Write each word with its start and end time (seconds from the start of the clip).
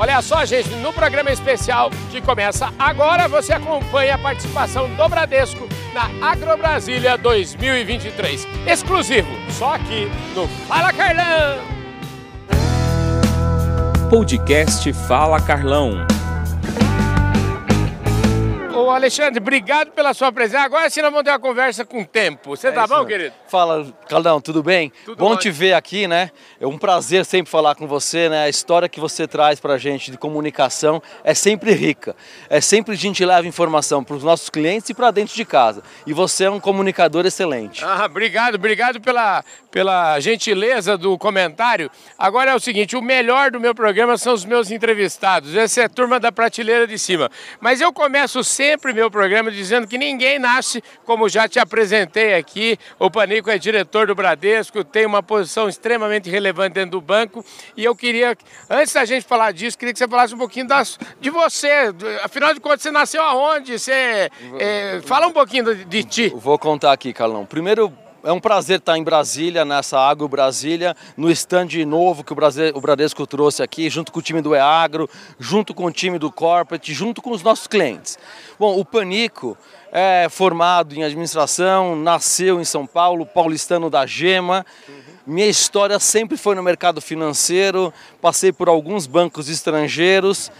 Olha 0.00 0.22
só, 0.22 0.46
gente, 0.46 0.70
no 0.76 0.94
programa 0.94 1.30
especial 1.30 1.90
que 2.10 2.22
começa 2.22 2.72
agora, 2.78 3.28
você 3.28 3.52
acompanha 3.52 4.14
a 4.14 4.18
participação 4.18 4.88
do 4.88 5.08
Bradesco 5.10 5.68
na 5.92 6.08
Agrobrasília 6.26 7.18
2023. 7.18 8.48
Exclusivo, 8.66 9.28
só 9.50 9.74
aqui 9.74 10.10
no 10.34 10.48
Fala 10.66 10.90
Carlão! 10.90 11.58
Podcast 14.08 14.90
Fala 15.06 15.38
Carlão. 15.38 16.06
Ô 18.90 18.92
Alexandre, 18.92 19.38
obrigado 19.40 19.92
pela 19.92 20.12
sua 20.12 20.32
presença. 20.32 20.64
Agora 20.64 20.90
sim 20.90 21.00
nós 21.00 21.12
vamos 21.12 21.24
ter 21.24 21.30
uma 21.30 21.38
conversa 21.38 21.84
com 21.84 22.02
tempo. 22.02 22.56
Você 22.56 22.66
É 22.66 22.72
tá 22.72 22.80
isso 22.80 22.88
bom, 22.88 22.94
mesmo. 22.96 23.08
querido? 23.08 23.34
Fala, 23.46 23.86
Caldão, 24.08 24.40
tudo 24.40 24.64
bem? 24.64 24.92
Tudo 25.04 25.16
Bom 25.16 25.26
ótimo. 25.26 25.40
te 25.42 25.50
ver 25.52 25.74
aqui, 25.74 26.08
né? 26.08 26.32
É 26.60 26.66
um 26.66 26.76
prazer 26.76 27.24
sempre 27.24 27.48
falar 27.48 27.76
com 27.76 27.86
você, 27.86 28.28
né? 28.28 28.42
A 28.42 28.48
história 28.48 28.88
que 28.88 28.98
você 28.98 29.28
traz 29.28 29.60
pra 29.60 29.78
gente 29.78 30.10
de 30.10 30.18
comunicação 30.18 31.00
é 31.22 31.34
sempre 31.34 31.70
rica. 31.72 32.16
É 32.48 32.60
sempre 32.60 32.94
a 32.94 32.96
gente 32.96 33.24
leva 33.24 33.46
informação 33.46 34.02
para 34.02 34.16
os 34.16 34.24
nossos 34.24 34.50
clientes 34.50 34.90
e 34.90 34.94
para 34.94 35.12
dentro 35.12 35.36
de 35.36 35.44
casa. 35.44 35.84
E 36.04 36.12
você 36.12 36.44
é 36.46 36.50
um 36.50 36.58
comunicador 36.58 37.24
excelente. 37.24 37.84
Ah, 37.84 38.04
obrigado, 38.06 38.56
obrigado 38.56 39.00
pela, 39.00 39.44
pela 39.70 40.18
gentileza 40.18 40.98
do 40.98 41.16
comentário. 41.16 41.88
Agora 42.18 42.50
é 42.50 42.54
o 42.56 42.60
seguinte, 42.60 42.96
o 42.96 43.02
melhor 43.02 43.52
do 43.52 43.60
meu 43.60 43.72
programa 43.72 44.18
são 44.18 44.32
os 44.34 44.44
meus 44.44 44.68
entrevistados. 44.72 45.54
Essa 45.54 45.82
é 45.82 45.84
a 45.84 45.88
turma 45.88 46.18
da 46.18 46.32
prateleira 46.32 46.88
de 46.88 46.98
cima. 46.98 47.30
Mas 47.60 47.80
eu 47.80 47.92
começo 47.92 48.42
sempre 48.42 48.79
meu 48.92 49.10
programa 49.10 49.50
dizendo 49.50 49.86
que 49.86 49.98
ninguém 49.98 50.38
nasce, 50.38 50.82
como 51.04 51.28
já 51.28 51.48
te 51.48 51.58
apresentei 51.58 52.34
aqui. 52.34 52.78
O 52.98 53.10
Panico 53.10 53.50
é 53.50 53.58
diretor 53.58 54.06
do 54.06 54.14
Bradesco, 54.14 54.82
tem 54.82 55.06
uma 55.06 55.22
posição 55.22 55.68
extremamente 55.68 56.28
relevante 56.30 56.74
dentro 56.74 56.92
do 56.92 57.00
banco. 57.00 57.44
E 57.76 57.84
eu 57.84 57.94
queria, 57.94 58.36
antes 58.68 58.92
da 58.92 59.04
gente 59.04 59.26
falar 59.26 59.52
disso, 59.52 59.78
queria 59.78 59.92
que 59.92 59.98
você 59.98 60.08
falasse 60.08 60.34
um 60.34 60.38
pouquinho 60.38 60.66
das, 60.66 60.98
de 61.20 61.30
você. 61.30 61.92
Afinal 62.22 62.54
de 62.54 62.60
contas, 62.60 62.82
você 62.82 62.90
nasceu 62.90 63.22
aonde? 63.22 63.78
Você, 63.78 64.30
eh, 64.58 65.00
fala 65.04 65.26
um 65.26 65.32
pouquinho 65.32 65.74
de, 65.74 65.84
de 65.84 66.04
ti. 66.04 66.32
Vou 66.34 66.58
contar 66.58 66.92
aqui, 66.92 67.12
Carlão. 67.12 67.44
Primeiro, 67.44 67.92
é 68.22 68.32
um 68.32 68.40
prazer 68.40 68.78
estar 68.78 68.98
em 68.98 69.02
Brasília, 69.02 69.64
nessa 69.64 69.98
Agro 69.98 70.28
Brasília, 70.28 70.96
no 71.16 71.30
stand 71.30 71.68
novo 71.86 72.22
que 72.22 72.32
o 72.32 72.80
Bradesco 72.80 73.26
trouxe 73.26 73.62
aqui, 73.62 73.88
junto 73.88 74.12
com 74.12 74.18
o 74.18 74.22
time 74.22 74.40
do 74.40 74.54
EAgro, 74.54 75.08
junto 75.38 75.74
com 75.74 75.84
o 75.84 75.92
time 75.92 76.18
do 76.18 76.30
Corporate, 76.30 76.92
junto 76.92 77.22
com 77.22 77.30
os 77.30 77.42
nossos 77.42 77.66
clientes. 77.66 78.18
Bom, 78.58 78.78
o 78.78 78.84
Panico 78.84 79.56
é 79.92 80.28
formado 80.30 80.94
em 80.94 81.02
administração, 81.02 81.96
nasceu 81.96 82.60
em 82.60 82.64
São 82.64 82.86
Paulo, 82.86 83.24
paulistano 83.24 83.88
da 83.88 84.04
Gema. 84.06 84.64
Minha 85.26 85.48
história 85.48 85.98
sempre 85.98 86.36
foi 86.36 86.54
no 86.54 86.62
mercado 86.62 87.00
financeiro, 87.00 87.92
passei 88.20 88.52
por 88.52 88.68
alguns 88.68 89.06
bancos 89.06 89.48
estrangeiros 89.48 90.50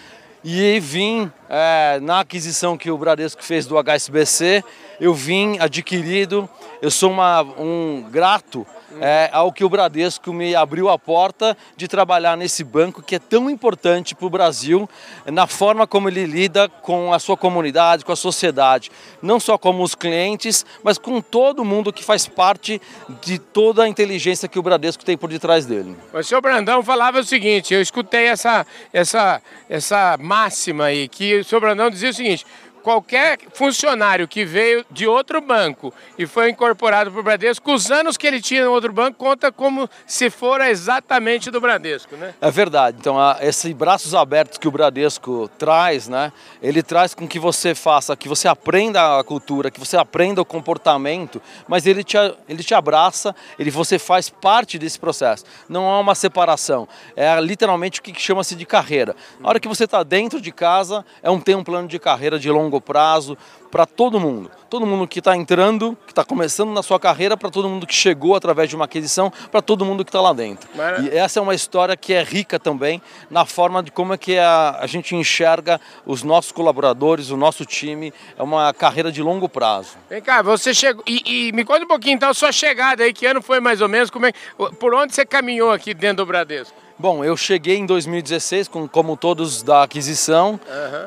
e 0.44 0.80
vim 0.80 1.30
é, 1.48 1.98
na 2.00 2.20
aquisição 2.20 2.76
que 2.78 2.90
o 2.90 2.96
Bradesco 2.98 3.42
fez 3.44 3.66
do 3.66 3.76
HSBC, 3.76 4.64
eu 5.00 5.12
vim 5.14 5.58
adquirido, 5.58 6.48
eu 6.80 6.90
sou 6.90 7.10
uma- 7.10 7.42
um 7.42 8.06
grato 8.10 8.66
é, 9.00 9.28
ao 9.32 9.52
que 9.52 9.64
o 9.64 9.68
Bradesco 9.68 10.32
me 10.32 10.54
abriu 10.54 10.88
a 10.88 10.98
porta 10.98 11.56
de 11.76 11.86
trabalhar 11.86 12.36
nesse 12.36 12.64
banco 12.64 13.02
que 13.02 13.16
é 13.16 13.18
tão 13.18 13.50
importante 13.50 14.14
para 14.14 14.26
o 14.26 14.30
Brasil, 14.30 14.88
na 15.26 15.46
forma 15.46 15.86
como 15.86 16.08
ele 16.08 16.24
lida 16.26 16.68
com 16.68 17.12
a 17.12 17.18
sua 17.18 17.36
comunidade, 17.36 18.04
com 18.04 18.12
a 18.12 18.16
sociedade, 18.16 18.90
não 19.22 19.38
só 19.38 19.56
como 19.58 19.82
os 19.82 19.94
clientes, 19.94 20.64
mas 20.82 20.98
com 20.98 21.20
todo 21.20 21.64
mundo 21.64 21.92
que 21.92 22.02
faz 22.02 22.26
parte 22.26 22.80
de 23.22 23.38
toda 23.38 23.84
a 23.84 23.88
inteligência 23.88 24.48
que 24.48 24.58
o 24.58 24.62
Bradesco 24.62 25.04
tem 25.04 25.16
por 25.16 25.28
detrás 25.28 25.66
dele. 25.66 25.96
O 26.12 26.22
senhor 26.22 26.40
Brandão 26.40 26.82
falava 26.82 27.20
o 27.20 27.24
seguinte, 27.24 27.74
eu 27.74 27.80
escutei 27.82 28.26
essa, 28.26 28.66
essa, 28.92 29.42
essa 29.68 30.16
máxima 30.18 30.84
aí, 30.84 31.08
que 31.08 31.40
o 31.40 31.44
senhor 31.44 31.60
Brandão 31.60 31.90
dizia 31.90 32.10
o 32.10 32.14
seguinte, 32.14 32.46
qualquer 32.82 33.38
funcionário 33.52 34.26
que 34.26 34.44
veio 34.44 34.84
de 34.90 35.06
outro 35.06 35.40
banco 35.40 35.92
e 36.18 36.26
foi 36.26 36.50
incorporado 36.50 37.10
para 37.10 37.20
o 37.20 37.22
Bradesco, 37.22 37.72
os 37.72 37.90
anos 37.90 38.16
que 38.16 38.26
ele 38.26 38.40
tinha 38.40 38.64
no 38.64 38.72
outro 38.72 38.92
banco 38.92 39.18
conta 39.18 39.52
como 39.52 39.88
se 40.06 40.30
fora 40.30 40.70
exatamente 40.70 41.50
do 41.50 41.60
Bradesco, 41.60 42.16
né? 42.16 42.34
É 42.40 42.50
verdade. 42.50 42.96
Então, 43.00 43.18
a- 43.18 43.38
esses 43.40 43.72
braços 43.72 44.14
abertos 44.14 44.58
que 44.58 44.68
o 44.68 44.70
Bradesco 44.70 45.48
traz, 45.58 46.08
né? 46.08 46.32
Ele 46.62 46.82
traz 46.82 47.14
com 47.14 47.26
que 47.28 47.38
você 47.38 47.74
faça, 47.74 48.16
que 48.16 48.28
você 48.28 48.48
aprenda 48.48 49.18
a 49.18 49.24
cultura, 49.24 49.70
que 49.70 49.78
você 49.80 49.96
aprenda 49.96 50.40
o 50.40 50.44
comportamento, 50.44 51.40
mas 51.68 51.86
ele 51.86 52.02
te, 52.04 52.16
a- 52.16 52.34
ele 52.48 52.62
te 52.62 52.74
abraça, 52.74 53.34
ele 53.58 53.70
você 53.70 53.98
faz 53.98 54.28
parte 54.30 54.78
desse 54.78 54.98
processo. 54.98 55.44
Não 55.68 55.88
há 55.88 55.98
uma 56.00 56.14
separação. 56.14 56.88
É 57.16 57.40
literalmente 57.40 58.00
o 58.00 58.02
que 58.02 58.18
chama-se 58.20 58.54
de 58.54 58.64
carreira. 58.66 59.14
Na 59.38 59.48
hora 59.48 59.60
que 59.60 59.68
você 59.68 59.84
está 59.84 60.02
dentro 60.02 60.40
de 60.40 60.52
casa, 60.52 61.04
é 61.22 61.30
um 61.30 61.40
tem 61.40 61.54
um 61.54 61.64
plano 61.64 61.88
de 61.88 61.98
carreira 61.98 62.38
de 62.38 62.50
longo 62.50 62.69
prazo 62.78 63.38
para 63.70 63.86
todo 63.86 64.20
mundo. 64.20 64.50
Todo 64.68 64.84
mundo 64.84 65.08
que 65.08 65.20
está 65.20 65.34
entrando, 65.34 65.96
que 66.04 66.12
está 66.12 66.22
começando 66.24 66.70
na 66.72 66.82
sua 66.82 67.00
carreira, 67.00 67.36
para 67.38 67.48
todo 67.48 67.68
mundo 67.68 67.86
que 67.86 67.94
chegou 67.94 68.34
através 68.34 68.68
de 68.68 68.76
uma 68.76 68.84
aquisição, 68.84 69.32
para 69.50 69.62
todo 69.62 69.82
mundo 69.82 70.04
que 70.04 70.10
está 70.10 70.20
lá 70.20 70.32
dentro. 70.34 70.68
Mara- 70.74 71.00
E 71.00 71.08
essa 71.16 71.38
é 71.38 71.42
uma 71.42 71.54
história 71.54 71.96
que 71.96 72.12
é 72.12 72.22
rica 72.22 72.58
também 72.58 73.00
na 73.30 73.46
forma 73.46 73.82
de 73.82 73.90
como 73.90 74.12
é 74.12 74.18
que 74.18 74.36
a, 74.38 74.76
a 74.80 74.86
gente 74.86 75.16
enxerga 75.16 75.80
os 76.04 76.22
nossos 76.22 76.52
colaboradores, 76.52 77.30
o 77.30 77.36
nosso 77.36 77.64
time. 77.64 78.12
É 78.36 78.42
uma 78.42 78.74
carreira 78.74 79.10
de 79.10 79.22
longo 79.22 79.48
prazo. 79.48 79.92
Vem 80.10 80.20
cá, 80.20 80.42
você 80.42 80.74
chegou. 80.74 81.02
E, 81.06 81.48
e 81.48 81.52
me 81.52 81.64
conta 81.64 81.84
um 81.84 81.88
pouquinho 81.88 82.16
então 82.16 82.28
a 82.28 82.34
sua 82.34 82.52
chegada 82.52 83.04
aí, 83.04 83.12
que 83.14 83.24
ano 83.24 83.40
foi 83.40 83.60
mais 83.60 83.80
ou 83.80 83.88
menos? 83.88 84.10
Como 84.10 84.26
é, 84.26 84.32
por 84.78 84.92
onde 84.94 85.14
você 85.14 85.24
caminhou 85.24 85.70
aqui 85.72 85.94
dentro 85.94 86.18
do 86.24 86.26
Bradesco? 86.26 86.76
Bom, 87.00 87.24
eu 87.24 87.34
cheguei 87.34 87.78
em 87.78 87.86
2016, 87.86 88.68
com, 88.68 88.86
como 88.86 89.16
todos 89.16 89.62
da 89.62 89.84
aquisição. 89.84 90.60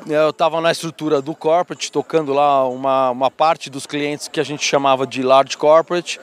Eu 0.08 0.32
estava 0.32 0.60
na 0.60 0.72
estrutura 0.72 1.22
do 1.22 1.36
corporate, 1.36 1.92
tocando 1.92 2.34
lá 2.34 2.68
uma, 2.68 3.12
uma 3.12 3.30
parte 3.30 3.70
dos 3.70 3.86
clientes 3.86 4.28
que 4.28 4.40
a 4.40 4.44
gente 4.44 4.66
chamava 4.66 5.06
de 5.06 5.22
large 5.22 5.56
corporate. 5.56 6.20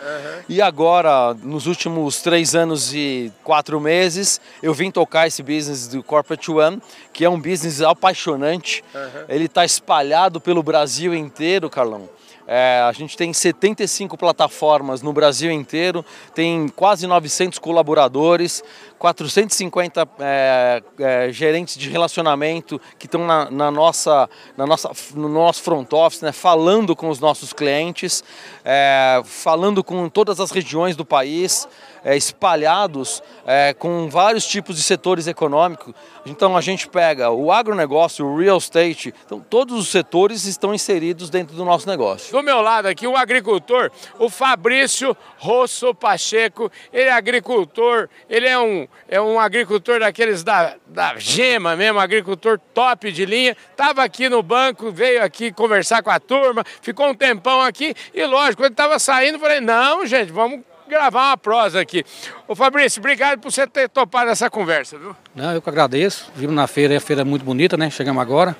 E 0.48 0.60
agora, 0.60 1.34
nos 1.34 1.69
últimos 1.69 2.20
três 2.20 2.56
anos 2.56 2.92
e 2.92 3.32
quatro 3.44 3.78
meses, 3.78 4.41
eu 4.60 4.75
vim 4.75 4.91
tocar 4.91 5.28
esse 5.28 5.41
business 5.41 5.87
do 5.87 6.02
Corporate 6.02 6.50
One, 6.50 6.82
que 7.12 7.25
é 7.25 7.31
um 7.31 7.41
business 7.41 7.81
apaixonante. 7.81 8.82
Ele 9.28 9.44
está 9.44 9.64
espalhado 9.64 10.41
pelo 10.41 10.64
Brasil 10.64 11.14
inteiro, 11.14 11.70
Carlão. 11.70 12.08
É, 12.52 12.82
a 12.84 12.91
gente 12.91 13.16
tem 13.16 13.32
75 13.32 14.19
plataformas 14.19 15.02
no 15.02 15.12
Brasil 15.12 15.52
inteiro, 15.52 16.04
tem 16.34 16.69
quase 16.69 17.06
900 17.06 17.60
colaboradores, 17.60 18.60
450 19.00 20.06
é, 20.19 20.83
é, 20.99 21.33
gerentes 21.33 21.78
de 21.78 21.88
relacionamento 21.88 22.78
que 22.99 23.06
estão 23.06 23.27
na, 23.27 23.50
na 23.50 23.71
nossa, 23.71 24.28
na 24.59 24.66
nossa, 24.66 24.91
no 25.15 25.27
nosso 25.27 25.62
front 25.62 25.91
office, 25.91 26.21
né, 26.21 26.33
falando 26.33 26.94
com 26.94 27.09
os 27.09 27.19
nossos 27.19 27.55
clientes, 27.55 28.22
é, 28.62 29.22
falando 29.25 29.83
com 29.83 30.06
todas 30.11 30.38
as 30.38 30.50
regiões 30.50 30.97
do 30.97 31.05
país, 31.06 31.66
é, 32.05 32.15
espalhados 32.15 33.22
é, 33.47 33.72
com 33.72 34.09
vários 34.11 34.47
tipos 34.47 34.77
de 34.77 34.83
setores 34.83 35.27
econômicos. 35.27 35.94
Então 36.27 36.55
a 36.55 36.61
gente 36.61 36.87
pega 36.87 37.31
o 37.31 37.50
agronegócio, 37.50 38.27
o 38.27 38.38
real 38.38 38.59
estate, 38.59 39.15
então 39.25 39.41
todos 39.41 39.78
os 39.78 39.88
setores 39.88 40.44
estão 40.44 40.75
inseridos 40.75 41.31
dentro 41.31 41.56
do 41.56 41.65
nosso 41.65 41.88
negócio. 41.88 42.32
Do 42.32 42.43
meu 42.43 42.61
lado 42.61 42.87
aqui, 42.87 43.06
o 43.06 43.17
agricultor, 43.17 43.91
o 44.19 44.28
Fabrício 44.28 45.17
Rosso 45.38 45.94
Pacheco. 45.94 46.71
Ele 46.93 47.09
é 47.09 47.12
agricultor, 47.12 48.09
ele 48.28 48.47
é 48.47 48.59
um, 48.59 48.87
é 49.09 49.21
um 49.21 49.41
agricultor 49.41 50.01
daqueles 50.01 50.45
da, 50.45 50.77
da 50.87 51.19
gema 51.19 51.75
mesmo, 51.75 51.99
agricultor 51.99 52.59
top 52.73 53.11
de 53.11 53.27
linha. 53.27 53.56
Estava 53.71 54.05
aqui 54.05 54.28
no 54.28 54.43
banco, 54.43 54.93
veio 54.93 55.23
aqui 55.23 55.51
conversar 55.51 56.03
com 56.03 56.11
a 56.11 56.21
turma, 56.21 56.65
ficou 56.81 57.09
um 57.09 57.15
tempão 57.15 57.61
aqui 57.61 57.95
e, 58.15 58.25
lógico, 58.25 58.62
ele 58.62 58.73
estava 58.73 58.99
saindo, 58.99 59.39
falei: 59.39 59.61
não, 59.61 60.06
gente, 60.06 60.31
vamos 60.31 60.61
gravar 60.89 61.29
uma 61.29 61.37
prosa 61.37 61.81
aqui. 61.81 62.05
Ô 62.49 62.55
Fabrício, 62.55 63.00
obrigado 63.00 63.39
por 63.39 63.50
você 63.50 63.67
ter 63.67 63.89
topado 63.89 64.31
essa 64.31 64.50
conversa, 64.50 64.99
viu? 64.99 65.17
Não, 65.34 65.55
eu 65.55 65.62
que 65.62 65.69
agradeço. 65.69 66.31
Vimos 66.34 66.55
na 66.55 66.67
feira, 66.67 66.95
é 66.95 66.97
a 66.97 67.00
feira 67.00 67.25
muito 67.25 67.45
bonita, 67.45 67.76
né? 67.76 67.88
Chegamos 67.91 68.20
agora, 68.20 68.56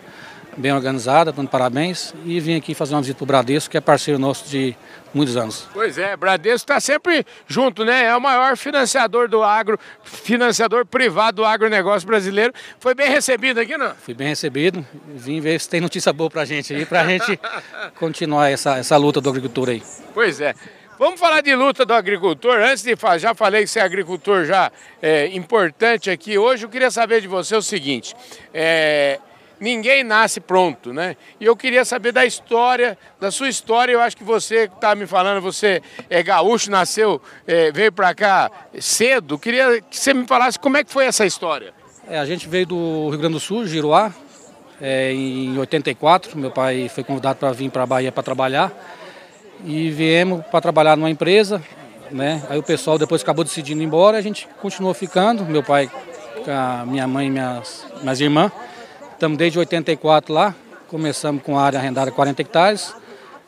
bem 0.57 0.73
organizada, 0.73 1.33
dando 1.33 1.49
parabéns. 1.49 2.15
E 2.25 2.41
vim 2.41 2.57
aqui 2.57 2.75
fazer 2.75 2.95
uma 2.95 3.01
visita 3.01 3.19
para 3.19 3.25
o 3.25 3.27
Bradesco, 3.27 3.71
que 3.71 3.77
é 3.77 3.81
parceiro 3.81 4.19
nosso 4.19 4.49
de 4.49 4.77
muitos 5.13 5.37
anos. 5.37 5.69
Pois 5.73 5.99
é, 5.99 6.17
Bradesco 6.17 6.65
está 6.65 6.81
sempre 6.81 7.25
junto, 7.47 7.85
né? 7.85 8.05
É 8.05 8.17
o 8.17 8.21
maior 8.21 8.57
financiador 8.57 9.29
do 9.29 9.43
agro, 9.43 9.79
financiador 10.03 10.87
privado 10.87 11.37
do 11.37 11.45
agronegócio 11.45 12.07
brasileiro. 12.07 12.53
Foi 12.79 12.95
bem 12.95 13.11
recebido 13.11 13.61
aqui, 13.61 13.77
não? 13.77 13.95
Fui 13.95 14.15
bem 14.15 14.29
recebido, 14.29 14.85
vim 15.15 15.41
ver 15.41 15.61
se 15.61 15.69
tem 15.69 15.81
notícia 15.81 16.13
boa 16.13 16.31
para 16.31 16.43
a 16.43 16.45
gente 16.45 16.75
aí, 16.75 16.85
para 16.85 17.03
a 17.03 17.07
gente 17.07 17.39
continuar 17.99 18.51
essa, 18.51 18.79
essa 18.79 18.97
luta 18.97 19.21
do 19.21 19.29
agricultor 19.29 19.71
aí. 19.71 19.83
Pois 20.15 20.41
é. 20.41 20.55
Vamos 21.01 21.19
falar 21.19 21.41
de 21.41 21.55
luta 21.55 21.87
do 21.87 21.95
agricultor. 21.95 22.59
Antes 22.59 22.83
de 22.83 22.95
falar, 22.95 23.17
já 23.17 23.35
falei 23.35 23.63
que 23.63 23.69
você 23.69 23.79
é 23.79 23.83
agricultor 23.83 24.45
já 24.45 24.71
é, 25.01 25.29
importante 25.29 26.11
aqui. 26.11 26.37
Hoje 26.37 26.67
eu 26.67 26.69
queria 26.69 26.91
saber 26.91 27.23
de 27.23 27.27
você 27.27 27.57
o 27.57 27.63
seguinte: 27.63 28.15
é, 28.53 29.19
ninguém 29.61 30.03
nasce 30.03 30.41
pronto, 30.41 30.93
né? 30.93 31.17
E 31.39 31.45
eu 31.45 31.55
queria 31.55 31.85
saber 31.85 32.11
da 32.11 32.25
história, 32.25 32.99
da 33.21 33.31
sua 33.31 33.49
história. 33.49 33.93
Eu 33.93 34.01
acho 34.01 34.17
que 34.17 34.25
você 34.25 34.67
que 34.67 34.75
está 34.75 34.95
me 34.95 35.07
falando, 35.07 35.41
você 35.41 35.83
é 36.09 36.23
gaúcho, 36.23 36.71
nasceu, 36.71 37.21
é, 37.47 37.71
veio 37.71 37.93
para 37.93 38.15
cá 38.15 38.51
cedo. 38.81 39.39
Queria 39.39 39.81
que 39.83 39.97
você 39.97 40.15
me 40.15 40.27
falasse 40.27 40.59
como 40.59 40.79
é 40.79 40.85
que 40.85 40.91
foi 40.91 41.05
essa 41.05 41.27
história. 41.27 41.73
É, 42.09 42.19
a 42.19 42.25
gente 42.25 42.49
veio 42.49 42.67
do 42.67 43.09
Rio 43.11 43.19
Grande 43.19 43.35
do 43.35 43.41
Sul, 43.41 43.67
Giruá, 43.67 44.13
é, 44.81 45.13
em 45.13 45.57
84. 45.59 46.37
Meu 46.39 46.51
pai 46.51 46.89
foi 46.89 47.05
convidado 47.05 47.39
para 47.39 47.53
vir 47.53 47.71
para 47.71 47.83
a 47.83 47.87
Bahia 47.87 48.11
para 48.11 48.23
trabalhar. 48.23 48.73
E 49.65 49.91
viemos 49.91 50.45
para 50.47 50.61
trabalhar 50.61 50.97
numa 50.97 51.11
empresa. 51.11 51.63
Né? 52.11 52.43
Aí 52.49 52.59
o 52.59 52.63
pessoal 52.63 52.99
depois 52.99 53.23
acabou 53.23 53.45
decidindo 53.45 53.81
ir 53.83 53.85
embora, 53.85 54.17
a 54.17 54.23
gente 54.23 54.49
continuou 54.61 54.95
ficando. 54.95 55.45
Meu 55.45 55.63
pai, 55.63 55.89
minha 56.89 57.07
mãe 57.07 57.27
e 57.27 57.31
minhas, 57.31 57.87
minhas 58.03 58.21
irmãs. 58.21 58.51
Estamos 59.21 59.37
desde 59.37 59.59
84 59.59 60.33
lá. 60.33 60.55
Começamos 60.89 61.43
com 61.43 61.59
a 61.59 61.63
área 61.63 61.79
arrendada 61.79 62.11
40 62.11 62.41
hectares. 62.41 62.95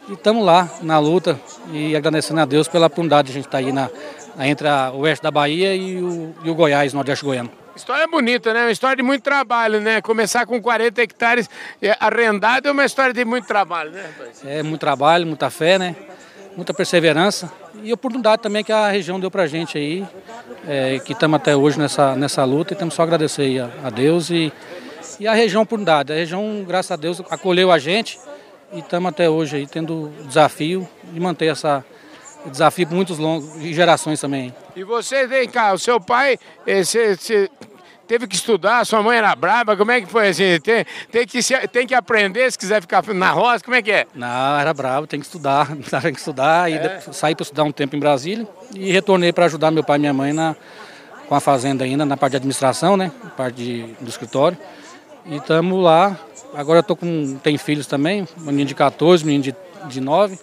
E 0.07 0.13
estamos 0.13 0.45
lá 0.45 0.69
na 0.83 0.99
luta 0.99 1.41
e 1.73 1.97
agradecendo 1.97 2.41
a 2.43 2.45
Deus 2.45 2.69
pela 2.69 2.89
oportunidade 2.89 3.29
de 3.29 3.33
a 3.33 3.35
gente 3.37 3.47
estar 3.47 3.59
tá 3.59 3.65
aí 3.65 3.73
na, 3.73 3.89
entre 4.47 4.69
o 4.69 4.99
oeste 4.99 5.23
da 5.23 5.31
Bahia 5.31 5.75
e 5.75 5.97
o, 6.03 6.35
e 6.45 6.51
o 6.51 6.55
Goiás, 6.55 6.93
nordeste 6.93 7.25
goiano. 7.25 7.51
História 7.75 8.07
bonita, 8.07 8.53
né? 8.53 8.65
Uma 8.65 8.71
história 8.71 8.97
de 8.97 9.03
muito 9.03 9.23
trabalho, 9.23 9.81
né? 9.81 10.03
Começar 10.03 10.45
com 10.45 10.61
40 10.61 11.01
hectares 11.01 11.49
arrendado 11.99 12.69
é 12.69 12.71
uma 12.71 12.85
história 12.85 13.15
de 13.15 13.25
muito 13.25 13.47
trabalho, 13.47 13.93
né, 13.93 14.03
rapaz? 14.03 14.43
É, 14.45 14.63
muito 14.63 14.81
trabalho, 14.81 15.27
muita 15.27 15.49
fé, 15.49 15.79
né? 15.79 15.97
Muita 16.55 16.75
perseverança 16.75 17.51
e 17.83 17.91
oportunidade 17.95 18.43
também 18.43 18.63
que 18.63 18.73
a 18.73 18.91
região 18.91 19.19
deu 19.19 19.31
pra 19.31 19.47
gente 19.47 19.79
aí, 19.79 20.07
é, 20.69 20.99
que 20.99 21.15
estamos 21.15 21.37
até 21.37 21.57
hoje 21.57 21.79
nessa, 21.79 22.15
nessa 22.15 22.45
luta 22.45 22.75
e 22.75 22.77
temos 22.77 22.93
só 22.93 23.03
agradecer 23.05 23.59
a, 23.61 23.87
a 23.87 23.91
Deus 23.91 24.29
e, 24.29 24.53
e 25.23 25.29
a 25.29 25.35
região 25.35 25.63
oportunidade. 25.63 26.13
A 26.13 26.17
região, 26.17 26.65
graças 26.67 26.91
a 26.91 26.97
Deus, 26.97 27.23
acolheu 27.31 27.71
a 27.71 27.79
gente 27.79 28.19
e 28.73 28.81
estamos 28.81 29.09
até 29.09 29.31
hoje 29.31 29.57
aí 29.57 29.67
tendo 29.69 30.07
o 30.07 30.25
desafio 30.25 30.89
de 31.13 31.21
manter 31.21 31.47
essa, 31.47 31.85
desafio 32.47 32.89
por 32.89 32.97
muitos 32.97 33.19
longos 33.19 33.55
e 33.63 33.73
gerações 33.73 34.21
também. 34.21 34.53
E 34.75 34.83
você, 34.83 35.25
vem 35.29 35.49
cá, 35.49 35.73
o 35.73 35.79
seu 35.79 36.01
pai, 36.01 36.37
você, 36.67 37.17
eh, 37.31 37.49
teve 38.05 38.27
que 38.27 38.35
estudar, 38.35 38.85
sua 38.85 39.01
mãe 39.01 39.17
era 39.17 39.33
braba, 39.37 39.77
como 39.77 39.93
é 39.93 40.01
que 40.01 40.09
foi 40.09 40.31
assim? 40.31 40.59
Tem, 40.61 40.85
tem, 41.13 41.25
que, 41.25 41.69
tem 41.69 41.87
que 41.87 41.95
aprender 41.95 42.51
se 42.51 42.59
quiser 42.59 42.81
ficar 42.81 43.05
na 43.15 43.31
roça, 43.31 43.63
como 43.63 43.77
é 43.77 43.83
que 43.83 43.93
é? 43.93 44.07
Não, 44.13 44.59
era 44.59 44.75
bravo, 44.75 45.07
tem 45.07 45.21
que 45.21 45.27
estudar, 45.27 45.69
tem 46.03 46.13
que 46.13 46.19
estudar, 46.19 46.69
e 46.69 46.75
é. 46.75 47.01
saí 47.13 47.37
para 47.37 47.45
estudar 47.45 47.63
um 47.63 47.71
tempo 47.71 47.95
em 47.95 48.01
Brasília 48.01 48.45
e 48.75 48.91
retornei 48.91 49.33
para 49.33 49.45
ajudar 49.45 49.71
meu 49.71 49.85
pai 49.85 49.99
e 49.99 50.01
minha 50.01 50.13
mãe 50.13 50.33
na, 50.33 50.57
com 51.29 51.35
a 51.37 51.41
fazenda 51.41 51.85
ainda, 51.85 52.05
na 52.05 52.17
parte 52.17 52.33
de 52.33 52.37
administração, 52.39 52.97
né, 52.97 53.13
na 53.23 53.31
parte 53.31 53.55
de, 53.55 53.83
do 54.01 54.09
escritório. 54.09 54.59
E 55.25 55.37
estamos 55.37 55.83
lá, 55.83 56.19
agora 56.55 56.81
eu 56.81 56.83
tô 56.83 56.97
com, 56.97 57.37
tem 57.43 57.57
filhos 57.57 57.87
também, 57.87 58.27
menino 58.39 58.67
de 58.67 58.75
14, 58.75 59.23
um 59.23 59.27
menino 59.27 59.45
de, 59.45 59.55
de 59.89 60.01
9, 60.01 60.39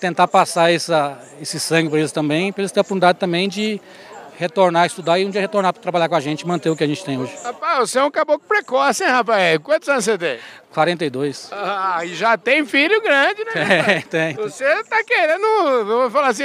tentar 0.00 0.28
passar 0.28 0.72
essa, 0.72 1.18
esse 1.40 1.58
sangue 1.58 1.90
para 1.90 1.98
eles 1.98 2.12
também, 2.12 2.52
para 2.52 2.62
eles 2.62 2.70
terem 2.70 2.82
a 2.82 2.82
oportunidade 2.82 3.18
também 3.18 3.48
de 3.48 3.80
retornar 4.38 4.86
estudar 4.86 5.18
e 5.18 5.26
um 5.26 5.30
dia 5.30 5.40
retornar 5.40 5.72
para 5.72 5.82
trabalhar 5.82 6.08
com 6.08 6.14
a 6.14 6.20
gente 6.20 6.46
manter 6.46 6.70
o 6.70 6.76
que 6.76 6.84
a 6.84 6.86
gente 6.86 7.04
tem 7.04 7.18
hoje. 7.18 7.32
Rapaz, 7.42 7.90
você 7.90 7.98
é 7.98 8.04
um 8.04 8.10
caboclo 8.10 8.46
precoce, 8.46 9.02
hein, 9.02 9.10
rapaz? 9.10 9.58
Quantos 9.58 9.88
anos 9.88 10.04
você 10.04 10.16
tem? 10.16 10.38
42. 10.72 11.50
Ah, 11.50 12.04
e 12.04 12.14
já 12.14 12.38
tem 12.38 12.64
filho 12.64 13.02
grande, 13.02 13.44
né? 13.44 13.50
É, 13.98 14.00
tem. 14.02 14.34
Você 14.36 14.64
está 14.64 15.02
querendo, 15.02 15.84
vou 15.84 16.08
falar 16.08 16.28
assim, 16.28 16.44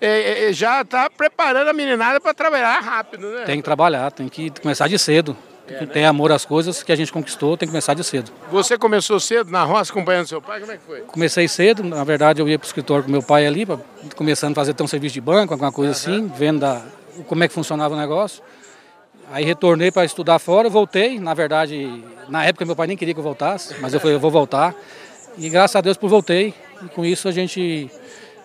é, 0.00 0.48
é, 0.48 0.52
já 0.52 0.80
está 0.80 1.08
preparando 1.08 1.68
a 1.68 1.72
meninada 1.72 2.20
para 2.20 2.34
trabalhar 2.34 2.80
rápido, 2.80 3.30
né? 3.30 3.44
Tem 3.44 3.58
que 3.58 3.62
trabalhar, 3.62 4.10
tem 4.10 4.28
que 4.28 4.50
começar 4.60 4.88
de 4.88 4.98
cedo. 4.98 5.36
É, 5.70 5.80
né? 5.80 5.86
Tem 5.86 6.04
amor 6.04 6.32
às 6.32 6.44
coisas 6.44 6.82
que 6.82 6.90
a 6.90 6.96
gente 6.96 7.12
conquistou, 7.12 7.56
tem 7.56 7.66
que 7.66 7.70
começar 7.70 7.94
de 7.94 8.02
cedo. 8.02 8.30
Você 8.50 8.76
começou 8.76 9.20
cedo 9.20 9.50
na 9.50 9.62
roça 9.62 9.92
acompanhando 9.92 10.26
seu 10.26 10.42
pai? 10.42 10.60
Como 10.60 10.72
é 10.72 10.76
que 10.76 10.82
foi? 10.82 11.00
Comecei 11.02 11.46
cedo, 11.46 11.84
na 11.84 12.02
verdade 12.02 12.42
eu 12.42 12.48
ia 12.48 12.58
para 12.58 12.66
o 12.66 12.68
escritório 12.68 13.04
com 13.04 13.10
meu 13.10 13.22
pai 13.22 13.46
ali, 13.46 13.64
pra, 13.64 13.78
começando 14.16 14.52
a 14.52 14.54
fazer 14.56 14.72
até 14.72 14.82
um 14.82 14.88
serviço 14.88 15.14
de 15.14 15.20
banco, 15.20 15.54
alguma 15.54 15.70
coisa 15.70 15.92
uhum. 15.92 16.16
assim, 16.16 16.32
vendo 16.36 16.64
a, 16.64 16.82
como 17.26 17.44
é 17.44 17.48
que 17.48 17.54
funcionava 17.54 17.94
o 17.94 17.96
negócio. 17.96 18.42
Aí 19.32 19.44
retornei 19.44 19.92
para 19.92 20.04
estudar 20.04 20.40
fora, 20.40 20.68
voltei, 20.68 21.20
na 21.20 21.34
verdade, 21.34 22.02
na 22.28 22.44
época 22.44 22.64
meu 22.64 22.74
pai 22.74 22.88
nem 22.88 22.96
queria 22.96 23.14
que 23.14 23.20
eu 23.20 23.24
voltasse, 23.24 23.76
mas 23.80 23.94
eu 23.94 24.00
falei, 24.00 24.16
eu 24.16 24.20
vou 24.20 24.30
voltar. 24.30 24.74
E 25.38 25.48
graças 25.48 25.76
a 25.76 25.80
Deus 25.80 25.96
por 25.96 26.10
voltei, 26.10 26.52
e 26.82 26.88
com 26.88 27.04
isso 27.04 27.28
a 27.28 27.32
gente, 27.32 27.88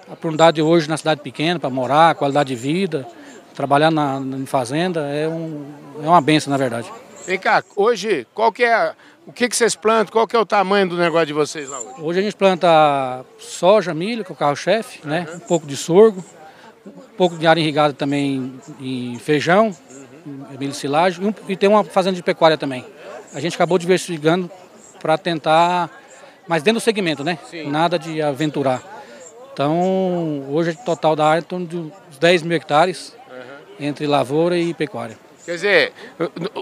a 0.08 0.14
oportunidade 0.14 0.56
de 0.56 0.62
hoje 0.62 0.88
na 0.88 0.96
cidade 0.96 1.22
pequena, 1.22 1.60
para 1.60 1.72
morar, 1.72 2.14
qualidade 2.14 2.50
de 2.50 2.56
vida, 2.56 3.08
trabalhar 3.56 3.90
na, 3.90 4.20
na 4.20 4.46
fazenda, 4.46 5.02
é, 5.08 5.28
um, 5.28 5.66
é 6.04 6.08
uma 6.08 6.22
benção 6.22 6.52
na 6.52 6.58
verdade. 6.58 6.88
Vem 7.26 7.40
cá, 7.40 7.64
hoje, 7.76 8.28
qual 8.36 8.52
que 8.52 8.64
é, 8.64 8.94
o 9.26 9.34
que, 9.34 9.50
que 9.50 9.56
vocês 9.56 9.76
plantam, 9.76 10.12
qual 10.12 10.28
que 10.28 10.36
é 10.36 10.40
o 10.40 10.46
tamanho 10.46 10.88
do 10.88 10.96
negócio 10.96 11.26
de 11.26 11.34
vocês 11.34 11.68
lá 11.68 11.80
hoje? 11.80 12.02
Hoje 12.02 12.20
a 12.20 12.22
gente 12.22 12.36
planta 12.36 13.26
soja, 13.40 13.96
milho, 13.96 14.24
que 14.24 14.32
é 14.32 14.36
o 14.36 14.38
carro-chefe, 14.38 15.00
uhum. 15.04 15.10
né? 15.10 15.28
um 15.34 15.40
pouco 15.40 15.66
de 15.66 15.76
sorgo, 15.76 16.24
um 16.86 17.16
pouco 17.18 17.36
de 17.36 17.48
área 17.48 17.60
irrigada 17.60 17.94
também 17.94 18.54
em 18.80 19.18
feijão, 19.18 19.76
uhum. 20.24 20.46
milho 20.60 20.74
silagem, 20.74 21.24
e, 21.24 21.28
um, 21.28 21.34
e 21.50 21.56
tem 21.56 21.68
uma 21.68 21.84
fazenda 21.84 22.16
de 22.16 22.22
pecuária 22.22 22.60
também. 22.60 22.86
A 23.34 23.40
gente 23.40 23.56
acabou 23.56 23.80
diversificando 23.80 24.50
para 25.00 25.18
tentar, 25.18 25.90
mas 26.48 26.62
dentro 26.62 26.80
do 26.80 26.84
segmento, 26.84 27.24
né? 27.24 27.40
Sim. 27.50 27.72
Nada 27.72 27.98
de 27.98 28.22
aventurar. 28.22 28.84
Então, 29.52 30.46
hoje 30.52 30.72
o 30.72 30.86
total 30.86 31.16
da 31.16 31.26
área 31.26 31.40
é 31.40 31.42
em 31.42 31.46
torno 31.46 31.66
de 31.66 31.76
uns 31.76 32.20
10 32.20 32.44
mil 32.44 32.56
hectares, 32.56 33.16
uhum. 33.28 33.88
entre 33.88 34.06
lavoura 34.06 34.56
e 34.60 34.76
pecuária. 34.76 35.25
Quer 35.46 35.52
dizer, 35.52 35.94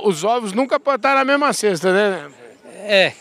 os 0.04 0.24
ovos 0.24 0.52
nunca 0.52 0.76
estar 0.76 1.16
na 1.16 1.24
mesma 1.24 1.54
cesta, 1.54 1.94
né? 1.94 2.30
É. 2.86 3.14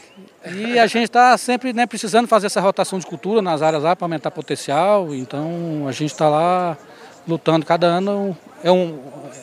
E 0.56 0.76
a 0.76 0.88
gente 0.88 1.04
está 1.04 1.38
sempre 1.38 1.72
né, 1.72 1.86
precisando 1.86 2.26
fazer 2.26 2.46
essa 2.46 2.60
rotação 2.60 2.98
de 2.98 3.06
cultura 3.06 3.40
nas 3.40 3.62
áreas 3.62 3.82
lá 3.82 3.94
para 3.94 4.04
aumentar 4.04 4.32
potencial. 4.32 5.14
Então 5.14 5.86
a 5.88 5.92
gente 5.92 6.10
está 6.10 6.28
lá 6.28 6.76
lutando. 7.28 7.64
Cada 7.64 7.86
ano 7.86 8.36
é 8.64 8.72
um, 8.72 8.98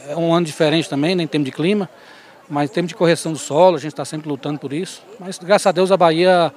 é 0.09 0.15
um 0.15 0.33
ano 0.33 0.45
diferente 0.45 0.89
também, 0.89 1.15
né, 1.15 1.25
tempo 1.25 1.45
de 1.45 1.51
clima. 1.51 1.89
Mas 2.49 2.69
em 2.69 2.73
termos 2.73 2.89
de 2.89 2.95
correção 2.95 3.31
do 3.31 3.37
solo, 3.37 3.77
a 3.77 3.79
gente 3.79 3.93
está 3.93 4.03
sempre 4.03 4.27
lutando 4.27 4.59
por 4.59 4.73
isso. 4.73 5.01
Mas 5.19 5.37
graças 5.37 5.67
a 5.67 5.71
Deus 5.71 5.89
a 5.89 5.95
Bahia 5.95 6.53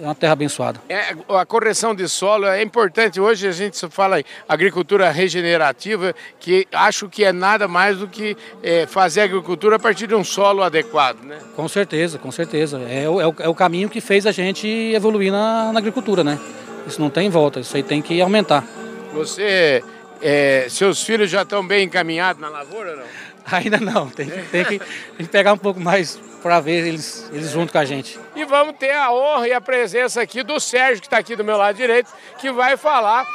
é 0.00 0.04
uma 0.04 0.14
terra 0.14 0.32
abençoada. 0.32 0.80
É, 0.88 1.14
a 1.28 1.46
correção 1.46 1.94
de 1.94 2.08
solo 2.08 2.46
é 2.46 2.62
importante. 2.62 3.20
Hoje 3.20 3.46
a 3.46 3.52
gente 3.52 3.78
fala 3.88 4.20
em 4.20 4.24
agricultura 4.48 5.10
regenerativa, 5.10 6.14
que 6.40 6.66
acho 6.72 7.08
que 7.08 7.24
é 7.24 7.32
nada 7.32 7.68
mais 7.68 7.98
do 7.98 8.08
que 8.08 8.36
é, 8.62 8.86
fazer 8.86 9.22
agricultura 9.22 9.76
a 9.76 9.78
partir 9.78 10.06
de 10.06 10.14
um 10.14 10.24
solo 10.24 10.62
adequado, 10.62 11.22
né? 11.22 11.38
Com 11.54 11.68
certeza, 11.68 12.18
com 12.18 12.32
certeza. 12.32 12.80
É, 12.88 13.08
o, 13.08 13.20
é 13.20 13.26
o, 13.26 13.34
é 13.40 13.48
o 13.48 13.54
caminho 13.54 13.88
que 13.88 14.00
fez 14.00 14.26
a 14.26 14.32
gente 14.32 14.66
evoluir 14.66 15.30
na, 15.30 15.72
na, 15.72 15.78
agricultura, 15.78 16.24
né? 16.24 16.40
Isso 16.86 17.00
não 17.00 17.08
tem 17.08 17.30
volta, 17.30 17.60
isso 17.60 17.76
aí 17.76 17.82
tem 17.82 18.02
que 18.02 18.20
aumentar. 18.20 18.64
Você, 19.12 19.82
é, 20.20 20.66
seus 20.68 21.04
filhos 21.04 21.30
já 21.30 21.42
estão 21.42 21.64
bem 21.64 21.84
encaminhados 21.84 22.42
na 22.42 22.48
lavoura 22.48 22.90
ou 22.90 22.96
não? 22.96 23.04
Ainda 23.46 23.78
não, 23.78 24.08
tem, 24.08 24.26
tem, 24.50 24.64
que, 24.64 24.78
tem 24.78 25.26
que 25.26 25.28
pegar 25.28 25.52
um 25.52 25.58
pouco 25.58 25.78
mais 25.78 26.18
para 26.44 26.60
ver 26.60 26.86
eles, 26.86 27.26
eles 27.32 27.52
junto 27.52 27.72
com 27.72 27.78
a 27.78 27.86
gente. 27.86 28.20
E 28.36 28.44
vamos 28.44 28.76
ter 28.76 28.90
a 28.90 29.10
honra 29.10 29.48
e 29.48 29.52
a 29.54 29.62
presença 29.62 30.20
aqui 30.20 30.42
do 30.42 30.60
Sérgio, 30.60 31.00
que 31.00 31.06
está 31.06 31.16
aqui 31.16 31.34
do 31.34 31.42
meu 31.42 31.56
lado 31.56 31.74
direito, 31.74 32.12
que 32.38 32.52
vai 32.52 32.76
falar 32.76 33.26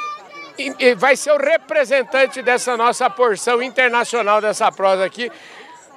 e 0.59 0.93
vai 0.93 1.15
ser 1.15 1.31
o 1.31 1.37
representante 1.37 2.43
dessa 2.43 2.77
nossa 2.77 3.09
porção 3.09 3.63
internacional 3.63 4.39
dessa 4.39 4.71
prosa 4.71 5.05
aqui. 5.05 5.31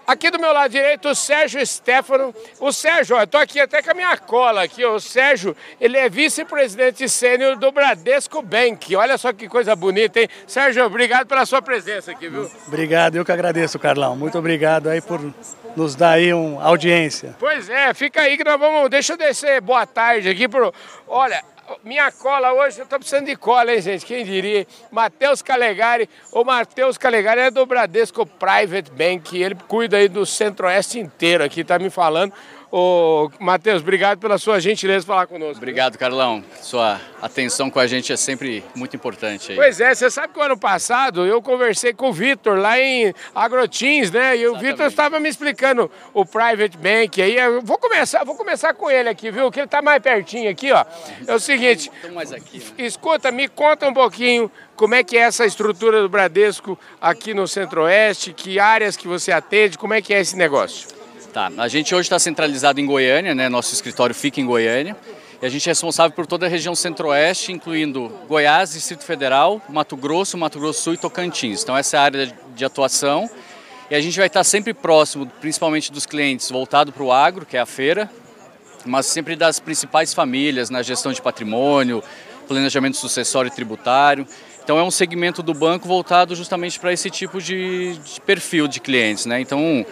Aqui 0.07 0.31
do 0.31 0.39
meu 0.39 0.55
lado 0.55 0.71
direito, 0.71 1.11
o 1.11 1.15
Sérgio 1.15 1.65
Stefano. 1.67 2.35
O 2.59 2.73
Sérgio, 2.73 3.15
ó, 3.17 3.27
tô 3.27 3.37
aqui 3.37 3.61
até 3.61 3.83
com 3.83 3.91
a 3.91 3.95
minha 3.95 4.17
cola 4.17 4.63
aqui. 4.63 4.83
Ó. 4.83 4.95
O 4.95 5.01
Sérgio, 5.01 5.55
ele 5.79 5.99
é 5.99 6.09
vice-presidente 6.09 7.07
sênior 7.11 7.57
do 7.57 7.71
Bradesco 7.71 8.41
Bank. 8.41 8.97
Olha 8.97 9.19
só 9.19 9.35
que 9.35 9.49
coisa 9.49 9.77
bonita, 9.77 10.19
hein? 10.19 10.29
Sérgio, 10.47 10.85
obrigado 10.87 11.27
pela 11.27 11.45
sua 11.45 11.61
presença 11.61 12.11
aqui, 12.11 12.29
viu? 12.29 12.51
Obrigado, 12.67 13.17
eu 13.17 13.25
que 13.25 13.33
agradeço, 13.33 13.79
Carlão. 13.79 14.17
Muito 14.17 14.39
obrigado 14.39 14.89
aí 14.89 15.01
por 15.01 15.21
nos 15.77 15.95
dar 15.95 16.13
aí 16.13 16.33
uma 16.33 16.63
audiência. 16.63 17.35
Pois 17.39 17.69
é, 17.69 17.93
fica 17.95 18.23
aí 18.23 18.37
que 18.37 18.45
nós 18.45 18.59
vamos... 18.59 18.91
Deixa 18.91 19.15
eu 19.15 19.17
descer 19.17 19.61
boa 19.61 19.87
tarde 19.87 20.29
aqui 20.29 20.49
pro... 20.49 20.73
Olha, 21.07 21.43
minha 21.85 22.11
cola 22.13 22.53
hoje, 22.53 22.81
eu 22.81 22.87
tô 22.87 22.99
precisando 22.99 23.27
de 23.27 23.37
cola, 23.37 23.73
hein, 23.73 23.81
gente? 23.81 24.05
Quem 24.05 24.25
diria? 24.25 24.67
Matheus 24.91 25.43
Calegari. 25.43 26.09
O 26.33 26.45
Matheus 26.45 26.99
Calegari 26.99 27.41
é 27.41 27.51
do 27.51 27.65
Bradesco 27.65 28.27
Private 28.27 28.91
Bank. 28.91 29.41
Ele 29.41 29.57
cuida 29.67 29.97
aí 29.97 30.09
do 30.09 30.27
centro-oeste 30.27 30.99
inteiro 30.99 31.43
aqui, 31.45 31.65
tá 31.65 31.79
me 31.79 31.91
falando. 31.91 32.33
Ô, 32.75 33.31
Matheus, 33.39 33.83
obrigado 33.83 34.19
pela 34.19 34.39
sua 34.39 34.59
gentileza 34.59 35.01
de 35.01 35.07
falar 35.07 35.27
conosco. 35.27 35.59
Obrigado, 35.59 35.99
Carlão. 35.99 36.43
Sua 36.63 36.99
atenção 37.21 37.69
com 37.69 37.79
a 37.79 37.87
gente 37.87 38.11
é 38.11 38.17
sempre 38.17 38.65
muito 38.75 38.97
importante. 38.97 39.53
Aí. 39.53 39.59
Pois 39.59 39.79
é, 39.79 39.95
você 39.95 40.11
sabe 40.11 40.33
que 40.33 40.39
o 40.39 40.43
ano 40.43 40.57
passado 40.57 41.27
eu 41.27 41.43
conversei 41.43 41.93
com 41.93 42.09
o 42.09 42.13
Vitor 42.15 42.57
lá 42.57 42.81
em 42.81 43.13
Agrotins, 43.35 44.11
né? 44.11 44.39
E 44.39 44.49
o 44.49 44.57
Vitor 44.57 44.87
estava 44.87 45.21
me 45.21 45.29
explicando 45.29 45.91
o 46.15 46.25
Private 46.25 46.79
Bank. 46.79 47.21
Aí 47.21 47.37
eu 47.37 47.61
vou 47.61 47.77
começar, 47.77 48.25
vou 48.25 48.37
começar 48.37 48.73
com 48.73 48.91
ele 48.91 49.11
aqui, 49.11 49.31
viu? 49.31 49.51
Que 49.51 49.61
ele 49.61 49.67
está 49.67 49.83
mais 49.83 50.03
pertinho 50.03 50.51
aqui, 50.51 50.73
ó. 50.73 50.83
É 51.27 51.35
o 51.35 51.39
seguinte. 51.39 51.93
mais 52.15 52.33
aqui, 52.33 52.57
né? 52.57 52.65
Escuta, 52.79 53.31
me 53.31 53.49
conta 53.49 53.87
um 53.87 53.93
pouquinho 53.93 54.51
como 54.77 54.95
é 54.95 55.05
que 55.05 55.19
é 55.19 55.21
essa 55.21 55.45
estrutura 55.45 56.01
do 56.01 56.09
Bradesco 56.09 56.79
aqui 56.99 57.35
no 57.35 57.47
Centro-Oeste, 57.47 58.33
que 58.33 58.59
áreas 58.59 58.97
que 58.97 59.07
você 59.07 59.31
atende, 59.31 59.77
como 59.77 59.93
é 59.93 60.01
que 60.01 60.15
é 60.15 60.21
esse 60.21 60.39
negócio? 60.39 61.02
Tá, 61.33 61.51
a 61.57 61.67
gente 61.67 61.95
hoje 61.95 62.03
está 62.03 62.19
centralizado 62.19 62.79
em 62.79 62.85
Goiânia, 62.85 63.35
né? 63.35 63.49
Nosso 63.49 63.73
escritório 63.73 64.15
fica 64.15 64.39
em 64.39 64.45
Goiânia. 64.45 64.95
E 65.41 65.47
a 65.47 65.49
gente 65.49 65.67
é 65.67 65.71
responsável 65.71 66.15
por 66.15 66.27
toda 66.27 66.45
a 66.45 66.49
região 66.49 66.75
centro-oeste, 66.75 67.51
incluindo 67.51 68.13
Goiás, 68.29 68.73
Distrito 68.75 69.03
Federal, 69.03 69.61
Mato 69.67 69.97
Grosso, 69.97 70.37
Mato 70.37 70.61
Grosso 70.61 70.83
Sul 70.83 70.93
e 70.93 70.99
Tocantins. 70.99 71.63
Então 71.63 71.75
essa 71.75 71.97
é 71.97 72.01
a 72.01 72.03
área 72.03 72.33
de 72.55 72.65
atuação. 72.67 73.31
E 73.91 73.95
a 73.95 74.01
gente 74.01 74.19
vai 74.19 74.27
estar 74.27 74.45
sempre 74.45 74.75
próximo, 74.75 75.27
principalmente 75.41 75.91
dos 75.91 76.05
clientes, 76.05 76.51
voltado 76.51 76.93
para 76.93 77.03
o 77.03 77.11
agro, 77.11 77.47
que 77.47 77.57
é 77.57 77.61
a 77.61 77.67
feira, 77.67 78.11
mas 78.85 79.07
sempre 79.07 79.35
das 79.35 79.59
principais 79.59 80.13
famílias 80.13 80.69
na 80.69 80.83
gestão 80.83 81.13
de 81.13 81.23
patrimônio, 81.23 82.05
planejamento 82.47 82.99
sucessório 82.99 83.49
e 83.49 83.55
tributário. 83.55 84.27
Então 84.63 84.79
é 84.79 84.83
um 84.83 84.91
segmento 84.91 85.43
do 85.43 85.55
banco 85.55 85.89
voltado 85.89 86.37
justamente 86.37 86.79
para 86.79 86.93
esse 86.93 87.09
tipo 87.09 87.41
de, 87.41 87.97
de, 87.97 88.21
perfil 88.21 88.69
de 88.69 88.81
clientes, 88.81 89.25
né? 89.27 89.41
Então 89.41 89.85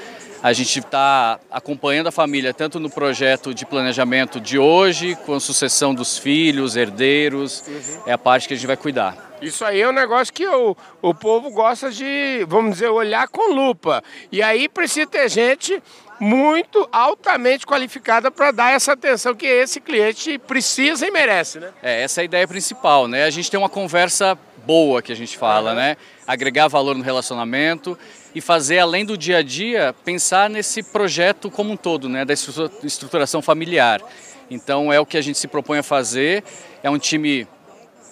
a 0.43 0.53
gente 0.53 0.79
está 0.79 1.39
acompanhando 1.51 2.09
a 2.09 2.13
família 2.13 2.55
tanto 2.55 2.81
no 2.81 2.91
projeto 2.91 3.53
de 3.53 3.67
planejamento 3.67 4.41
de 4.41 4.59
hoje, 4.59 5.17
com 5.27 5.35
a 5.35 5.41
sucessão 5.41 5.95
dos 5.95 6.19
filhos, 6.19 6.77
herdeiros, 6.77 7.63
uhum. 7.67 8.03
é 8.07 8.13
a 8.13 8.19
parte 8.19 8.49
que 8.49 8.55
a 8.55 8.57
gente 8.57 8.67
vai 8.67 8.77
cuidar. 8.77 9.31
Isso 9.43 9.65
aí 9.65 9.81
é 9.81 9.89
um 9.89 9.93
negócio 9.93 10.33
que 10.33 10.47
o, 10.47 10.77
o 11.01 11.15
povo 11.15 11.51
gosta 11.51 11.91
de, 11.91 12.45
vamos 12.47 12.73
dizer, 12.73 12.89
olhar 12.89 13.27
com 13.29 13.53
lupa. 13.55 14.03
E 14.31 14.43
aí 14.43 14.69
precisa 14.69 15.07
ter 15.07 15.29
gente 15.31 15.83
muito 16.21 16.87
altamente 16.93 17.67
qualificada 17.67 18.31
para 18.31 18.51
dar 18.51 18.73
essa 18.73 18.93
atenção 18.93 19.35
que 19.35 19.47
esse 19.47 19.81
cliente 19.81 20.37
precisa 20.39 21.07
e 21.07 21.11
merece, 21.11 21.59
né? 21.59 21.71
É, 21.83 22.03
essa 22.03 22.21
é 22.21 22.23
a 22.23 22.25
ideia 22.27 22.47
principal, 22.47 23.09
né? 23.09 23.25
A 23.25 23.31
gente 23.31 23.51
tem 23.51 23.59
uma 23.59 23.71
conversa 23.71 24.39
boa 24.71 25.03
que 25.03 25.11
a 25.11 25.17
gente 25.17 25.37
fala, 25.37 25.75
né? 25.75 25.97
Agregar 26.25 26.69
valor 26.69 26.95
no 26.97 27.03
relacionamento 27.03 27.99
e 28.33 28.41
fazer, 28.41 28.79
além 28.79 29.05
do 29.05 29.19
dia 29.19 29.39
a 29.39 29.43
dia, 29.43 29.93
pensar 30.05 30.49
nesse 30.49 30.81
projeto 30.81 31.51
como 31.51 31.73
um 31.73 31.77
todo, 31.77 32.09
né? 32.09 32.25
Da 32.25 32.33
estruturação 32.33 33.43
familiar. 33.43 34.01
Então 34.49 34.93
é 34.93 35.01
o 35.01 35.05
que 35.05 35.17
a 35.17 35.21
gente 35.21 35.37
se 35.39 35.49
propõe 35.49 35.79
a 35.79 35.83
fazer. 35.83 36.45
É 36.85 36.89
um 36.89 37.01
time 37.01 37.49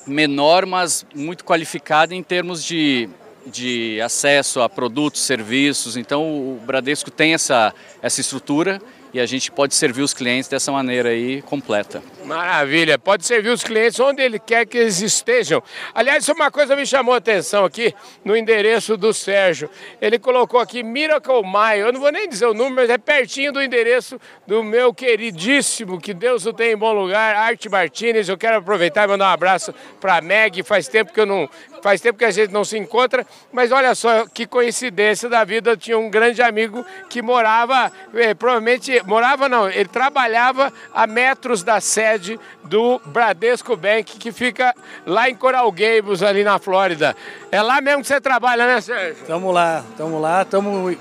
menor, 0.05 0.67
mas 0.67 1.07
muito 1.15 1.45
qualificada 1.45 2.13
em 2.13 2.25
termos 2.25 2.65
de, 2.65 3.09
de 3.47 4.01
acesso 4.01 4.61
a 4.61 4.69
produtos, 4.69 5.21
serviços. 5.21 5.97
Então 5.97 6.25
o 6.25 6.61
Bradesco 6.67 7.09
tem 7.09 7.35
essa, 7.35 7.73
essa 8.03 8.21
estrutura 8.21 8.83
e 9.13 9.21
a 9.21 9.27
gente 9.27 9.51
pode 9.51 9.75
servir 9.75 10.03
os 10.03 10.15
clientes 10.15 10.49
dessa 10.49 10.71
maneira 10.71 11.11
aí 11.11 11.43
completa. 11.43 12.03
Maravilha, 12.25 12.99
pode 12.99 13.25
servir 13.25 13.49
os 13.49 13.65
clientes 13.65 13.99
onde 14.01 14.21
ele 14.21 14.39
quer 14.39 14.67
que 14.67 14.77
eles 14.77 15.01
estejam. 15.01 15.63
Aliás, 15.95 16.29
uma 16.29 16.51
coisa 16.51 16.77
me 16.77 16.85
chamou 16.85 17.15
a 17.15 17.19
atenção 17.19 17.65
aqui 17.65 17.95
no 18.23 18.37
endereço 18.37 18.97
do 18.97 19.15
Sérgio. 19.15 19.71
Ele 20.01 20.19
colocou 20.19 20.61
aqui 20.61 20.83
Miracle 20.83 21.43
Mile, 21.43 21.87
eu 21.87 21.93
não 21.93 22.01
vou 22.01 22.13
nem 22.13 22.29
dizer 22.29 22.47
o 22.47 22.53
número, 22.53 22.77
mas 22.77 22.91
é 22.91 22.99
pertinho 22.99 23.53
do 23.53 23.63
endereço 23.63 24.21
do 24.47 24.63
meu 24.63 24.93
queridíssimo, 24.93 25.99
que 25.99 26.13
Deus 26.13 26.45
o 26.45 26.53
tenha 26.53 26.73
em 26.73 26.77
bom 26.77 26.93
lugar, 26.93 27.35
Arte 27.35 27.69
Martinez. 27.69 28.29
Eu 28.29 28.37
quero 28.37 28.59
aproveitar 28.59 29.05
e 29.05 29.09
mandar 29.09 29.31
um 29.31 29.33
abraço 29.33 29.75
para 29.99 30.21
Meg, 30.21 30.63
faz 30.63 30.87
tempo 30.87 31.13
que 31.13 31.21
eu 31.21 31.27
não 31.27 31.49
faz 31.83 32.01
tempo 32.01 32.19
que 32.19 32.25
a 32.25 32.31
gente 32.31 32.53
não 32.53 32.65
se 32.65 32.77
encontra, 32.77 33.27
mas 33.53 33.73
olha 33.73 33.95
só 33.95 34.27
que 34.27 34.47
coincidência 34.47 35.29
da 35.29 35.45
vida, 35.45 35.71
eu 35.71 35.77
tinha 35.77 35.99
um 35.99 36.11
grande 36.11 36.43
amigo 36.43 36.85
que 37.09 37.23
morava, 37.23 37.91
eh, 38.15 38.35
provavelmente, 38.35 38.98
morava 39.07 39.49
não, 39.49 39.69
ele 39.69 39.89
trabalhava 39.89 40.73
a 40.95 41.07
metros 41.07 41.63
da 41.63 41.81
sede 41.81 42.39
do 42.65 43.01
Bradesco 43.07 43.77
Bank, 43.77 44.19
que 44.19 44.33
fica 44.33 44.75
lá 45.07 45.29
em 45.29 45.35
Coral 45.35 45.71
Gables, 45.73 46.23
ali 46.23 46.45
na 46.45 46.59
Flórida. 46.59 47.17
É 47.51 47.63
lá 47.63 47.81
mesmo 47.81 48.03
que 48.03 48.09
você 48.09 48.21
trabalha, 48.21 48.67
né, 48.67 48.81
Sérgio? 48.81 49.23
Estamos 49.23 49.55
lá, 49.55 49.85
estamos 49.91 50.21
lá, 50.21 50.43
estamos 50.43 50.97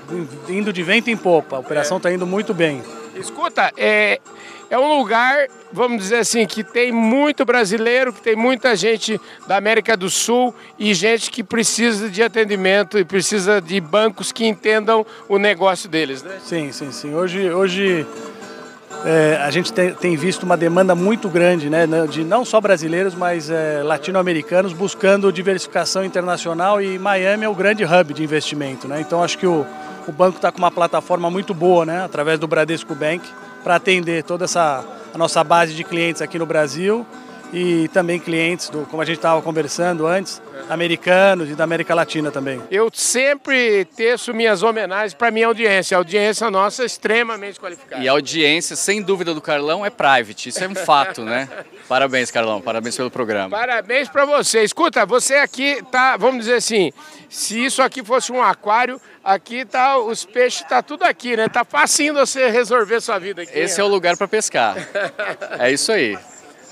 indo 0.48 0.72
de 0.72 0.82
vento 0.82 1.10
em 1.10 1.16
popa, 1.16 1.56
a 1.56 1.58
operação 1.58 1.96
está 1.98 2.10
é. 2.10 2.14
indo 2.14 2.26
muito 2.26 2.54
bem. 2.54 2.82
Escuta, 3.14 3.72
é, 3.76 4.20
é 4.70 4.78
um 4.78 4.98
lugar, 4.98 5.46
vamos 5.72 6.02
dizer 6.02 6.18
assim, 6.18 6.46
que 6.46 6.62
tem 6.62 6.92
muito 6.92 7.44
brasileiro, 7.44 8.12
que 8.12 8.20
tem 8.20 8.36
muita 8.36 8.76
gente 8.76 9.20
da 9.46 9.56
América 9.56 9.96
do 9.96 10.10
Sul 10.10 10.54
e 10.78 10.92
gente 10.92 11.30
que 11.30 11.42
precisa 11.42 12.10
de 12.10 12.22
atendimento 12.22 12.98
e 12.98 13.04
precisa 13.04 13.60
de 13.60 13.80
bancos 13.80 14.30
que 14.30 14.46
entendam 14.46 15.06
o 15.28 15.38
negócio 15.38 15.88
deles, 15.88 16.22
né? 16.22 16.38
Sim, 16.44 16.70
sim, 16.70 16.92
sim. 16.92 17.14
Hoje, 17.14 17.50
hoje 17.50 18.06
é, 19.06 19.38
a 19.42 19.50
gente 19.50 19.72
tem, 19.72 19.94
tem, 19.94 20.16
visto 20.16 20.42
uma 20.42 20.56
demanda 20.56 20.94
muito 20.94 21.30
grande, 21.30 21.70
né, 21.70 21.86
de 22.10 22.22
não 22.22 22.44
só 22.44 22.60
brasileiros, 22.60 23.14
mas 23.14 23.48
é, 23.48 23.82
latino-americanos 23.82 24.74
buscando 24.74 25.32
diversificação 25.32 26.04
internacional 26.04 26.82
e 26.82 26.98
Miami 26.98 27.44
é 27.44 27.48
o 27.48 27.54
grande 27.54 27.84
hub 27.84 28.12
de 28.12 28.22
investimento, 28.22 28.86
né? 28.86 29.00
Então 29.00 29.22
acho 29.22 29.38
que 29.38 29.46
o, 29.46 29.64
o 30.06 30.12
banco 30.12 30.36
está 30.36 30.52
com 30.52 30.58
uma 30.58 30.70
plataforma 30.70 31.30
muito 31.30 31.54
boa, 31.54 31.86
né, 31.86 32.04
através 32.04 32.38
do 32.38 32.46
Bradesco 32.46 32.94
Bank 32.94 33.22
para 33.62 33.76
atender 33.76 34.22
toda 34.22 34.44
essa 34.44 34.84
a 35.12 35.18
nossa 35.18 35.42
base 35.42 35.74
de 35.74 35.84
clientes 35.84 36.20
aqui 36.22 36.38
no 36.38 36.46
Brasil 36.46 37.06
e 37.52 37.88
também 37.88 38.18
clientes, 38.18 38.68
do, 38.68 38.86
como 38.90 39.02
a 39.02 39.04
gente 39.04 39.16
estava 39.16 39.40
conversando 39.40 40.06
antes, 40.06 40.40
americanos 40.68 41.50
e 41.50 41.54
da 41.54 41.64
América 41.64 41.94
Latina 41.94 42.30
também. 42.30 42.62
Eu 42.70 42.90
sempre 42.92 43.84
teço 43.84 44.32
minhas 44.34 44.62
homenagens 44.62 45.14
para 45.14 45.30
minha 45.30 45.46
audiência. 45.46 45.96
A 45.96 46.00
audiência 46.00 46.50
nossa 46.50 46.82
é 46.82 46.86
extremamente 46.86 47.58
qualificada. 47.58 48.02
E 48.02 48.08
a 48.08 48.12
audiência, 48.12 48.76
sem 48.76 49.02
dúvida, 49.02 49.34
do 49.34 49.40
Carlão 49.40 49.84
é 49.84 49.90
private. 49.90 50.48
Isso 50.48 50.62
é 50.62 50.68
um 50.68 50.74
fato, 50.74 51.22
né? 51.22 51.48
Parabéns, 51.88 52.30
Carlão. 52.30 52.60
Parabéns 52.60 52.96
pelo 52.96 53.10
programa. 53.10 53.56
Parabéns 53.56 54.08
para 54.08 54.24
você. 54.24 54.62
Escuta, 54.62 55.06
você 55.06 55.36
aqui 55.36 55.82
tá, 55.90 56.16
vamos 56.16 56.40
dizer 56.40 56.56
assim, 56.56 56.92
se 57.28 57.64
isso 57.64 57.82
aqui 57.82 58.04
fosse 58.04 58.30
um 58.30 58.42
aquário, 58.42 59.00
aqui 59.24 59.64
tá 59.64 59.98
os 59.98 60.24
peixes 60.24 60.62
tá 60.62 60.82
tudo 60.82 61.04
aqui, 61.04 61.36
né? 61.36 61.48
Tá 61.48 61.64
facinho 61.64 62.14
você 62.14 62.48
resolver 62.48 63.00
sua 63.00 63.18
vida 63.18 63.42
aqui. 63.42 63.58
Esse 63.58 63.80
é 63.80 63.84
o 63.84 63.88
lugar 63.88 64.16
para 64.16 64.28
pescar. 64.28 64.76
é 65.58 65.70
isso 65.72 65.92
aí. 65.92 66.18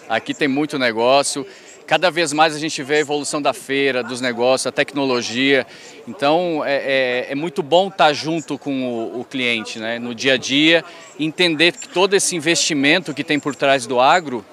Aqui 0.09 0.33
tem 0.33 0.49
muito 0.49 0.79
negócio. 0.79 1.47
Cada 1.87 2.11
vez 2.11 2.33
mais 2.33 2.57
a 2.57 2.59
gente 2.59 2.83
vê 2.83 2.97
a 2.97 2.99
evolução 2.99 3.41
da 3.41 3.53
feira, 3.53 4.03
dos 4.03 4.21
negócios, 4.21 4.67
a 4.67 4.73
tecnologia. 4.73 5.65
Então 6.09 6.65
é, 6.65 6.75
é, 6.75 7.27
é 7.31 7.35
muito 7.37 7.63
bom 7.63 7.87
estar 7.87 8.13
junto 8.13 8.59
com 8.59 8.85
o, 8.85 9.21
o, 9.21 9.25
cliente 9.25 9.79
né? 9.79 9.97
no 9.97 10.13
dia 10.13 10.35
a 10.35 10.37
dia, 10.37 10.85
entender 11.19 11.73
que 11.73 11.89
todo 11.89 12.15
esse 12.15 12.35
investimento 12.35 13.15
que 13.15 13.23
tem 13.23 13.39
por 13.39 13.55
trás 13.55 13.87
do 13.87 14.01
agro, 14.01 14.45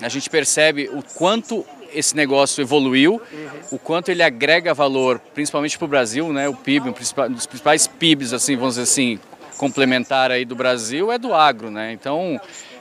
a 0.00 0.08
gente 0.08 0.30
percebe 0.30 0.88
o 0.90 1.02
quanto 1.14 1.64
esse 1.92 2.16
negócio 2.16 2.62
evoluiu, 2.62 3.20
o 3.70 3.78
quanto 3.78 4.08
ele 4.08 4.22
agrega 4.22 4.72
valor, 4.72 5.20
principalmente 5.34 5.76
para 5.76 5.84
o 5.84 5.88
Brasil, 5.88 6.32
né? 6.32 6.48
o 6.48 6.54
PIB, 6.54 6.88
um 6.88 7.32
dos 7.32 7.46
principais 7.46 7.86
PIBs, 7.86 8.32
assim, 8.32 8.56
vamos 8.56 8.76
dizer 8.76 8.84
assim, 8.84 9.20
complementar 9.58 10.30
aí 10.30 10.46
do 10.46 10.56
Brasil 10.56 11.12
é 11.12 11.18
do 11.18 11.34
agro. 11.34 11.70
Né? 11.70 11.92
Então 11.92 12.40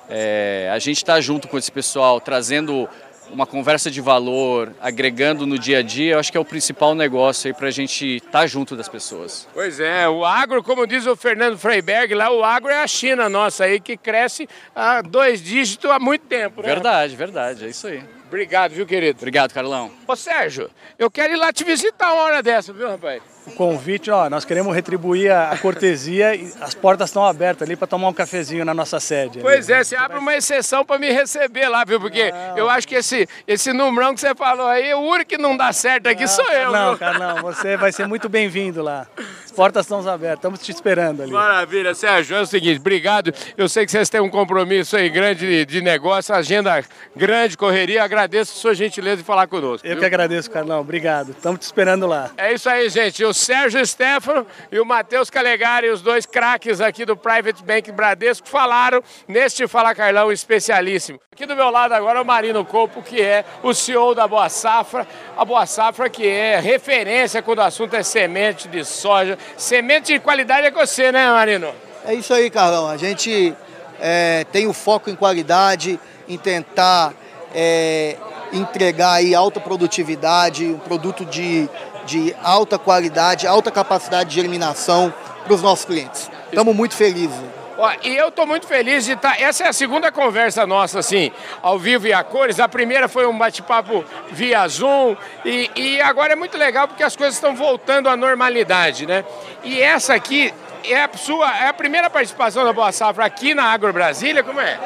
é, 0.09 0.69
a 0.73 0.79
gente 0.79 0.97
está 0.97 1.19
junto 1.19 1.49
com 1.49 1.57
esse 1.57 1.71
pessoal, 1.71 2.21
trazendo 2.21 2.87
uma 3.31 3.45
conversa 3.45 3.89
de 3.89 4.01
valor, 4.01 4.73
agregando 4.79 5.45
no 5.45 5.57
dia 5.57 5.79
a 5.79 5.81
dia, 5.81 6.13
eu 6.13 6.19
acho 6.19 6.31
que 6.31 6.37
é 6.37 6.41
o 6.41 6.45
principal 6.45 6.93
negócio 6.93 7.47
aí 7.47 7.53
para 7.53 7.67
a 7.67 7.71
gente 7.71 8.17
estar 8.17 8.31
tá 8.31 8.47
junto 8.47 8.75
das 8.75 8.89
pessoas. 8.89 9.47
Pois 9.53 9.79
é, 9.79 10.07
o 10.07 10.25
agro, 10.25 10.63
como 10.63 10.85
diz 10.85 11.05
o 11.05 11.15
Fernando 11.15 11.57
Freiberg, 11.57 12.13
lá 12.13 12.31
o 12.31 12.43
agro 12.43 12.69
é 12.69 12.83
a 12.83 12.87
China 12.87 13.29
nossa 13.29 13.65
aí, 13.65 13.79
que 13.79 13.97
cresce 13.97 14.47
a 14.75 15.01
dois 15.01 15.41
dígitos 15.41 15.89
há 15.89 15.99
muito 15.99 16.25
tempo, 16.25 16.61
né? 16.61 16.67
Verdade, 16.67 17.15
verdade, 17.15 17.65
é 17.65 17.69
isso 17.69 17.87
aí. 17.87 18.03
Obrigado, 18.27 18.71
viu, 18.71 18.85
querido? 18.85 19.17
Obrigado, 19.19 19.53
Carlão. 19.53 19.91
Ô, 20.07 20.15
Sérgio, 20.15 20.69
eu 20.97 21.11
quero 21.11 21.33
ir 21.33 21.35
lá 21.35 21.51
te 21.51 21.65
visitar 21.65 22.13
uma 22.13 22.23
hora 22.23 22.41
dessa, 22.41 22.71
viu, 22.71 22.87
rapaz? 22.87 23.21
O 23.45 23.51
convite, 23.51 24.11
ó, 24.11 24.29
nós 24.29 24.45
queremos 24.45 24.73
retribuir 24.75 25.31
a, 25.31 25.57
cortesia 25.57 26.35
e 26.35 26.51
as 26.61 26.75
portas 26.75 27.09
estão 27.09 27.25
abertas 27.25 27.67
ali 27.67 27.75
para 27.75 27.87
tomar 27.87 28.07
um 28.07 28.13
cafezinho 28.13 28.63
na 28.63 28.73
nossa 28.73 28.99
sede. 28.99 29.39
Pois 29.39 29.69
ali. 29.69 29.79
é, 29.79 29.83
você 29.83 29.95
abre 29.95 30.19
uma 30.19 30.35
exceção 30.35 30.85
para 30.85 30.99
me 30.99 31.11
receber 31.11 31.67
lá, 31.67 31.83
viu? 31.83 31.99
Porque 31.99 32.31
não. 32.31 32.57
eu 32.57 32.69
acho 32.69 32.87
que 32.87 32.95
esse, 32.95 33.27
esse 33.47 33.73
numerão 33.73 34.13
que 34.13 34.21
você 34.21 34.35
falou 34.35 34.67
aí, 34.67 34.93
o 34.93 34.99
único 34.99 35.29
que 35.29 35.37
não 35.37 35.57
dá 35.57 35.73
certo 35.73 36.07
aqui 36.07 36.21
não, 36.21 36.27
sou 36.27 36.51
eu. 36.51 36.71
Não, 36.71 36.97
cara, 36.97 37.17
não, 37.17 37.41
você 37.41 37.75
vai 37.75 37.91
ser 37.91 38.07
muito 38.07 38.29
bem-vindo 38.29 38.83
lá. 38.83 39.07
As 39.43 39.51
portas 39.51 39.85
estão 39.85 40.07
abertas, 40.07 40.37
estamos 40.37 40.59
te 40.61 40.71
esperando 40.71 41.23
ali. 41.23 41.31
Maravilha, 41.31 41.95
Sérgio, 41.95 42.37
é 42.37 42.41
o 42.41 42.45
seguinte, 42.45 42.79
obrigado. 42.79 43.33
Eu 43.57 43.67
sei 43.67 43.85
que 43.85 43.91
vocês 43.91 44.07
têm 44.07 44.21
um 44.21 44.29
compromisso 44.29 44.95
aí 44.95 45.09
grande 45.09 45.47
de, 45.47 45.65
de 45.65 45.81
negócio, 45.81 46.33
agenda 46.33 46.83
grande, 47.15 47.57
correria. 47.57 48.03
Agradeço 48.03 48.53
a 48.55 48.61
sua 48.61 48.75
gentileza 48.75 49.17
de 49.17 49.23
falar 49.23 49.47
conosco. 49.47 49.85
Eu 49.85 49.91
viu? 49.91 49.99
que 49.99 50.05
agradeço, 50.05 50.49
Carlão. 50.49 50.79
Obrigado. 50.81 51.31
Estamos 51.31 51.59
te 51.59 51.63
esperando 51.63 52.05
lá. 52.05 52.31
É 52.37 52.53
isso 52.53 52.69
aí, 52.69 52.87
gente. 52.89 53.23
O 53.31 53.33
Sérgio 53.33 53.85
Stefano 53.85 54.45
e 54.69 54.77
o 54.77 54.85
Matheus 54.85 55.29
Calegari, 55.29 55.89
os 55.89 56.01
dois 56.01 56.25
craques 56.25 56.81
aqui 56.81 57.05
do 57.05 57.15
Private 57.15 57.63
Bank 57.63 57.89
Bradesco, 57.89 58.45
falaram 58.45 59.01
neste 59.25 59.65
Fala 59.69 59.95
Carlão 59.95 60.33
especialíssimo. 60.33 61.17
Aqui 61.31 61.45
do 61.45 61.55
meu 61.55 61.69
lado 61.69 61.93
agora 61.93 62.19
é 62.19 62.21
o 62.21 62.25
Marino 62.25 62.65
Copo, 62.65 63.01
que 63.01 63.21
é 63.21 63.45
o 63.63 63.73
CEO 63.73 64.13
da 64.13 64.27
Boa 64.27 64.49
Safra. 64.49 65.07
A 65.37 65.45
Boa 65.45 65.65
Safra 65.65 66.09
que 66.09 66.27
é 66.27 66.59
referência 66.59 67.41
quando 67.41 67.59
o 67.59 67.61
assunto 67.61 67.95
é 67.95 68.03
semente 68.03 68.67
de 68.67 68.83
soja. 68.83 69.37
Semente 69.55 70.11
de 70.11 70.19
qualidade 70.19 70.67
é 70.67 70.71
você, 70.71 71.09
né, 71.09 71.31
Marino? 71.31 71.73
É 72.03 72.13
isso 72.13 72.33
aí, 72.33 72.49
Carlão. 72.49 72.89
A 72.89 72.97
gente 72.97 73.55
é, 73.97 74.45
tem 74.51 74.67
o 74.67 74.73
foco 74.73 75.09
em 75.09 75.15
qualidade, 75.15 75.97
em 76.27 76.37
tentar 76.37 77.13
é, 77.55 78.17
entregar 78.53 79.13
aí 79.13 79.33
alta 79.33 79.59
produtividade, 79.59 80.65
um 80.65 80.79
produto 80.79 81.25
de, 81.25 81.69
de 82.11 82.35
alta 82.43 82.77
qualidade, 82.77 83.47
alta 83.47 83.71
capacidade 83.71 84.31
de 84.31 84.39
eliminação 84.39 85.13
para 85.45 85.53
os 85.53 85.61
nossos 85.61 85.85
clientes. 85.85 86.29
Estamos 86.49 86.75
muito 86.75 86.93
felizes. 86.93 87.39
Ó, 87.77 87.89
e 88.03 88.15
eu 88.15 88.27
estou 88.27 88.45
muito 88.45 88.67
feliz 88.67 89.05
de 89.05 89.13
estar. 89.13 89.35
Tá, 89.35 89.41
essa 89.41 89.63
é 89.63 89.67
a 89.69 89.73
segunda 89.73 90.11
conversa 90.11 90.67
nossa, 90.67 90.99
assim, 90.99 91.31
ao 91.61 91.79
vivo 91.79 92.05
e 92.05 92.13
a 92.13 92.21
cores. 92.23 92.59
A 92.59 92.67
primeira 92.67 93.07
foi 93.07 93.25
um 93.25 93.37
bate-papo 93.37 94.03
via 94.29 94.67
Zoom. 94.67 95.15
E, 95.45 95.71
e 95.75 96.01
agora 96.01 96.33
é 96.33 96.35
muito 96.35 96.57
legal 96.57 96.87
porque 96.87 97.01
as 97.01 97.15
coisas 97.15 97.35
estão 97.35 97.55
voltando 97.55 98.09
à 98.09 98.15
normalidade, 98.17 99.07
né? 99.07 99.23
E 99.63 99.81
essa 99.81 100.13
aqui 100.13 100.53
é 100.83 101.01
a 101.01 101.09
sua, 101.15 101.57
é 101.57 101.69
a 101.69 101.73
primeira 101.73 102.09
participação 102.09 102.65
da 102.65 102.73
Boa 102.73 102.91
Safra 102.91 103.25
aqui 103.25 103.55
na 103.55 103.63
Agro 103.63 103.93
Brasília, 103.93 104.43
como 104.43 104.59
é? 104.59 104.77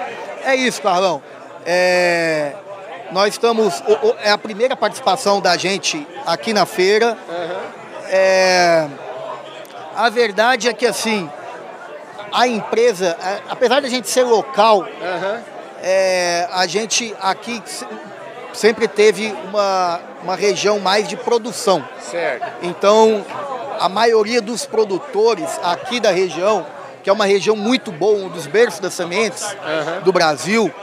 É 0.44 0.56
isso, 0.56 0.82
Carlão. 0.82 1.22
É, 1.66 2.54
nós 3.12 3.34
estamos. 3.34 3.82
É 4.22 4.32
a 4.32 4.38
primeira 4.38 4.76
participação 4.76 5.42
da 5.42 5.58
gente 5.58 6.06
aqui 6.26 6.54
na 6.54 6.66
feira. 6.66 7.18
Uhum. 7.28 7.86
É, 8.08 8.88
a 9.96 10.10
verdade 10.10 10.68
é 10.68 10.74
que 10.74 10.86
assim, 10.86 11.30
a 12.32 12.48
empresa, 12.48 13.18
apesar 13.50 13.80
de 13.80 13.88
a 13.88 13.90
gente 13.90 14.10
ser 14.10 14.24
local, 14.24 14.80
uhum. 14.80 15.40
é, 15.82 16.48
a 16.52 16.68
gente 16.68 17.16
aqui 17.22 17.62
sempre 18.54 18.88
teve 18.88 19.36
uma, 19.48 20.00
uma 20.24 20.36
região 20.36 20.80
mais 20.80 21.08
de 21.08 21.16
produção. 21.18 21.88
Certo. 22.00 22.46
Então, 22.62 23.26
a 23.80 23.90
maioria 23.90 24.42
dos 24.42 24.66
produtores 24.66 25.60
aqui 25.64 26.00
da 26.00 26.12
região, 26.12 26.66
que 27.04 27.10
é 27.10 27.14
uma 27.14 27.26
região 27.26 27.56
muito 27.56 27.92
boa, 27.92 28.26
um 28.26 28.30
dos 28.30 28.48
berços 28.48 28.80
das 28.80 28.94
sementes 28.94 29.44
uhum. 29.44 30.02
do 30.04 30.12
Brasil, 30.12 30.74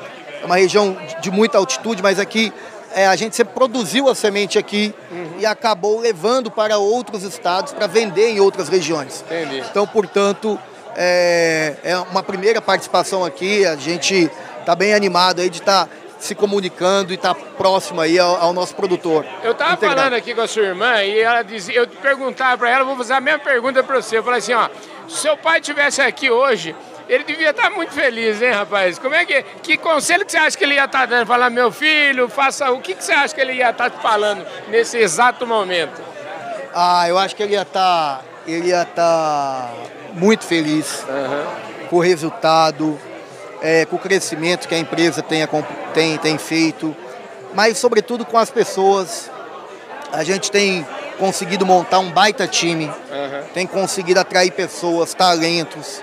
é 0.43 0.47
uma 0.47 0.57
região 0.57 0.97
de 1.21 1.31
muita 1.31 1.59
altitude, 1.59 2.03
mas 2.03 2.19
aqui 2.19 2.53
é, 2.95 3.07
a 3.07 3.17
gente 3.17 3.35
sempre 3.35 3.55
produziu 3.55 4.09
a 4.09 4.15
semente 4.15 4.59
aqui 4.59 4.95
uhum. 5.11 5.37
e 5.39 5.47
acabou 5.47 6.01
levando 6.01 6.51
para 6.51 6.79
outros 6.79 7.23
estados 7.23 7.73
para 7.73 7.87
vender 7.87 8.31
em 8.31 8.41
outras 8.41 8.69
regiões. 8.69 9.25
Entendi. 9.27 9.65
Então, 9.71 9.87
portanto, 9.87 10.59
é, 10.97 11.75
é 11.83 11.97
uma 11.97 12.23
primeira 12.23 12.61
participação 12.61 13.25
aqui. 13.25 13.65
A 13.65 13.77
gente 13.77 14.31
está 14.61 14.75
bem 14.75 14.95
animado 14.95 15.41
aí 15.41 15.49
de 15.49 15.59
estar 15.59 15.87
tá 15.87 15.93
se 16.19 16.35
comunicando 16.35 17.13
e 17.13 17.17
estar 17.17 17.35
tá 17.35 17.41
próximo 17.57 18.01
aí 18.01 18.19
ao, 18.19 18.37
ao, 18.37 18.53
nosso 18.53 18.75
produtor. 18.77 19.27
Eu 19.43 19.53
estava 19.53 19.77
falando 19.77 20.15
aqui 20.15 20.35
com 20.35 20.41
a 20.41 20.49
sua 20.49 20.63
irmã 20.63 21.03
e 21.03 21.19
ela 21.19 21.43
dizia, 21.43 21.75
eu 21.75 21.89
perguntava 21.89 22.59
para 22.59 22.71
ela, 22.71 22.85
vou 22.85 22.97
fazer 22.97 23.15
a 23.15 23.21
mesma 23.21 23.41
pergunta 23.41 23.83
para 23.83 24.01
você. 24.01 24.19
Eu 24.19 24.23
falei 24.23 24.39
assim, 24.39 24.53
ó, 24.53 24.69
se 25.09 25.17
seu 25.17 25.37
pai 25.37 25.61
tivesse 25.61 26.01
aqui 26.01 26.31
hoje, 26.31 26.77
ele 27.13 27.25
devia 27.25 27.51
estar 27.51 27.69
muito 27.69 27.93
feliz, 27.93 28.41
hein, 28.41 28.53
rapaz? 28.53 28.99
Como 28.99 29.15
é 29.15 29.27
que. 29.27 29.43
Que 29.63 29.77
conselho 29.77 30.25
que 30.25 30.33
você 30.33 30.39
acha 30.39 30.57
que 30.57 30.65
ele 30.65 30.75
ia 30.75 30.87
estar 30.87 31.07
dando? 31.07 31.27
Falar, 31.27 31.51
meu 31.51 31.71
filho, 31.71 32.27
faça. 32.27 32.71
O 32.71 32.81
que, 32.81 32.95
que 32.95 33.05
você 33.05 33.13
acha 33.13 33.35
que 33.35 33.41
ele 33.41 33.53
ia 33.53 33.69
estar 33.69 33.91
tá 33.91 34.01
falando 34.01 34.47
nesse 34.69 34.97
exato 34.97 35.47
momento? 35.47 36.01
Ah, 36.75 37.07
eu 37.07 37.19
acho 37.19 37.37
que 37.37 37.43
ele 37.43 37.53
ia 37.53 37.63
estar. 37.63 38.25
Ele 38.47 38.69
ia 38.69 38.83
estar 38.83 39.75
muito 40.15 40.45
feliz 40.45 41.05
uhum. 41.07 41.89
com 41.91 41.97
o 41.97 42.01
resultado, 42.01 42.99
é, 43.61 43.85
com 43.85 43.97
o 43.97 43.99
crescimento 43.99 44.67
que 44.67 44.75
a 44.75 44.79
empresa 44.79 45.23
tenha, 45.23 45.47
tem, 45.93 46.17
tem 46.17 46.39
feito, 46.39 46.97
mas 47.55 47.77
sobretudo 47.77 48.25
com 48.25 48.39
as 48.39 48.51
pessoas. 48.51 49.31
A 50.11 50.25
gente 50.25 50.51
tem 50.51 50.87
conseguido 51.19 51.65
montar 51.65 51.99
um 51.99 52.11
baita 52.11 52.47
time, 52.47 52.87
uhum. 52.87 53.43
tem 53.55 53.67
conseguido 53.67 54.19
atrair 54.19 54.51
pessoas, 54.51 55.15
talentos. 55.15 56.03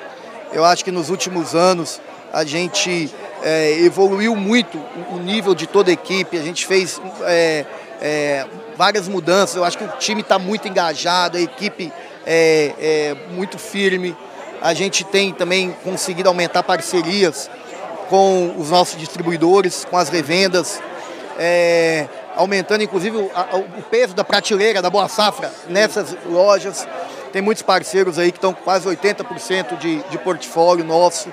Eu 0.51 0.65
acho 0.65 0.83
que 0.83 0.91
nos 0.91 1.09
últimos 1.09 1.53
anos 1.55 2.01
a 2.33 2.43
gente 2.43 3.13
é, 3.43 3.79
evoluiu 3.81 4.35
muito 4.35 4.77
o 5.11 5.17
nível 5.17 5.53
de 5.55 5.67
toda 5.67 5.89
a 5.89 5.93
equipe, 5.93 6.37
a 6.37 6.43
gente 6.43 6.65
fez 6.65 7.01
é, 7.23 7.65
é, 8.01 8.45
várias 8.75 9.07
mudanças. 9.07 9.55
Eu 9.55 9.63
acho 9.63 9.77
que 9.77 9.83
o 9.83 9.91
time 9.99 10.21
está 10.21 10.39
muito 10.39 10.67
engajado, 10.67 11.37
a 11.37 11.41
equipe 11.41 11.91
é, 12.25 12.73
é, 12.79 13.15
muito 13.31 13.57
firme. 13.57 14.15
A 14.61 14.73
gente 14.73 15.03
tem 15.03 15.33
também 15.33 15.75
conseguido 15.83 16.29
aumentar 16.29 16.63
parcerias 16.63 17.49
com 18.09 18.55
os 18.57 18.71
nossos 18.71 18.99
distribuidores, 18.99 19.85
com 19.85 19.97
as 19.97 20.09
revendas, 20.09 20.81
é, 21.37 22.07
aumentando 22.35 22.83
inclusive 22.83 23.15
o, 23.15 23.25
o, 23.25 23.81
peso 23.83 24.13
da 24.13 24.23
prateleira 24.23 24.81
da 24.81 24.89
Boa 24.89 25.07
Safra 25.07 25.51
nessas 25.67 26.15
lojas. 26.25 26.87
Tem 27.31 27.41
muitos 27.41 27.61
parceiros 27.63 28.17
aí 28.17 28.31
que 28.31 28.37
estão 28.37 28.53
com 28.53 28.63
quase 28.63 28.87
80% 28.87 29.77
de, 29.77 30.01
de 30.03 30.17
portfólio 30.17 30.83
nosso. 30.83 31.31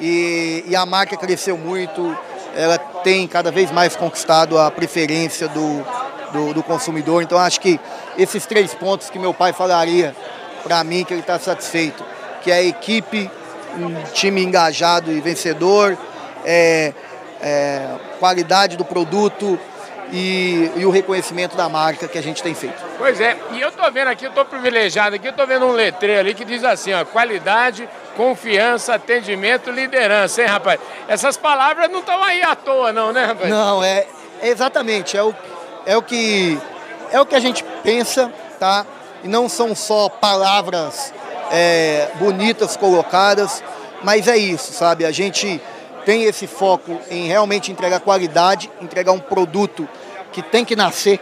E, 0.00 0.64
e, 0.66 0.76
a 0.76 0.86
marca 0.86 1.16
cresceu 1.16 1.58
muito, 1.58 2.16
ela 2.54 2.78
tem 2.78 3.26
cada 3.26 3.50
vez 3.50 3.70
mais 3.70 3.96
conquistado 3.96 4.58
a 4.58 4.70
preferência 4.70 5.48
do, 5.48 5.84
do, 6.32 6.54
do 6.54 6.62
consumidor. 6.62 7.22
Então 7.22 7.36
acho 7.38 7.60
que 7.60 7.78
esses 8.16 8.46
três 8.46 8.74
pontos 8.74 9.10
que 9.10 9.18
meu 9.18 9.34
pai 9.34 9.52
falaria 9.52 10.14
para 10.62 10.82
mim 10.84 11.04
que 11.04 11.12
ele 11.12 11.20
está 11.20 11.38
satisfeito, 11.38 12.04
que 12.42 12.50
é 12.50 12.54
a 12.54 12.62
equipe, 12.62 13.30
um 13.76 14.02
time 14.12 14.42
engajado 14.42 15.10
e 15.10 15.20
vencedor, 15.20 15.98
é, 16.44 16.92
é, 17.42 17.88
qualidade 18.18 18.76
do 18.76 18.84
produto 18.84 19.58
e, 20.12 20.72
e, 20.76 20.86
o 20.86 20.90
reconhecimento 20.90 21.56
da 21.56 21.68
marca 21.68 22.08
que 22.08 22.18
a 22.18 22.22
gente 22.22 22.42
tem 22.42 22.54
feito. 22.54 22.82
Pois 22.96 23.20
é, 23.20 23.36
e 23.52 23.60
eu 23.60 23.68
estou 23.68 23.90
vendo 23.92 24.08
aqui, 24.08 24.24
eu 24.24 24.30
estou 24.30 24.44
privilegiado 24.44 25.16
aqui, 25.16 25.26
eu 25.26 25.30
estou 25.32 25.46
vendo 25.46 25.66
um 25.66 25.72
letreiro 25.72 26.20
ali 26.20 26.34
que 26.34 26.44
diz 26.44 26.64
assim, 26.64 26.92
ó, 26.92 27.04
qualidade, 27.04 27.88
confiança, 28.16 28.94
atendimento, 28.94 29.70
liderança, 29.70 30.42
hein, 30.42 30.48
rapaz? 30.48 30.80
Essas 31.06 31.36
palavras 31.36 31.90
não 31.90 32.00
estão 32.00 32.22
aí 32.22 32.42
à 32.42 32.56
toa, 32.56 32.92
não, 32.92 33.12
né, 33.12 33.26
rapaz? 33.26 33.50
Não, 33.50 33.82
é, 33.82 34.06
é 34.40 34.48
exatamente, 34.48 35.16
é 35.16 35.22
o, 35.22 35.34
é 35.84 35.96
o 35.96 36.02
que 36.02 36.58
é 37.10 37.20
o 37.20 37.26
que 37.26 37.34
a 37.34 37.40
gente 37.40 37.64
pensa, 37.82 38.32
tá? 38.58 38.84
E 39.24 39.28
não 39.28 39.48
são 39.48 39.74
só 39.74 40.08
palavras 40.08 41.12
é, 41.50 42.08
bonitas 42.16 42.76
colocadas, 42.76 43.62
mas 44.02 44.28
é 44.28 44.36
isso, 44.36 44.72
sabe? 44.72 45.04
A 45.04 45.10
gente 45.10 45.60
tem 46.08 46.24
esse 46.24 46.46
foco 46.46 46.98
em 47.10 47.26
realmente 47.26 47.70
entregar 47.70 48.00
qualidade, 48.00 48.70
entregar 48.80 49.12
um 49.12 49.18
produto 49.18 49.86
que 50.32 50.40
tem 50.40 50.64
que 50.64 50.74
nascer. 50.74 51.20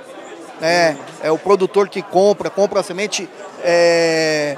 Né? 0.60 0.96
É 1.24 1.28
o 1.28 1.36
produtor 1.36 1.88
que 1.88 2.00
compra, 2.00 2.48
compra 2.50 2.78
a 2.78 2.82
semente 2.84 3.28
é, 3.64 4.56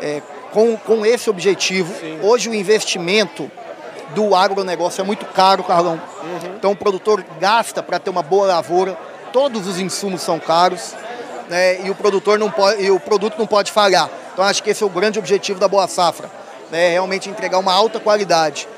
é, 0.00 0.22
com, 0.52 0.76
com 0.76 1.04
esse 1.04 1.28
objetivo. 1.28 1.92
Sim. 1.98 2.20
Hoje 2.22 2.48
o 2.48 2.54
investimento 2.54 3.50
do 4.14 4.36
agronegócio 4.36 5.00
é 5.00 5.04
muito 5.04 5.26
caro, 5.26 5.64
Carlão. 5.64 6.00
Uhum. 6.22 6.54
Então 6.56 6.70
o 6.70 6.76
produtor 6.76 7.24
gasta 7.40 7.82
para 7.82 7.98
ter 7.98 8.10
uma 8.10 8.22
boa 8.22 8.46
lavoura, 8.46 8.96
todos 9.32 9.66
os 9.66 9.80
insumos 9.80 10.22
são 10.22 10.38
caros 10.38 10.94
né, 11.48 11.84
e 11.84 11.90
o 11.90 11.96
produtor 11.96 12.38
não 12.38 12.48
pode, 12.48 12.80
e 12.80 12.92
o 12.92 13.00
produto 13.00 13.36
não 13.36 13.46
pode 13.48 13.72
falhar. 13.72 14.08
Então 14.32 14.44
acho 14.44 14.62
que 14.62 14.70
esse 14.70 14.84
é 14.84 14.86
o 14.86 14.90
grande 14.90 15.18
objetivo 15.18 15.58
da 15.58 15.66
Boa 15.66 15.88
Safra, 15.88 16.30
né, 16.70 16.90
realmente 16.90 17.28
entregar 17.28 17.58
uma 17.58 17.72
alta 17.72 17.98
qualidade. 17.98 18.68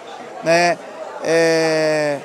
Né, 0.43 0.79
é, 1.27 2.19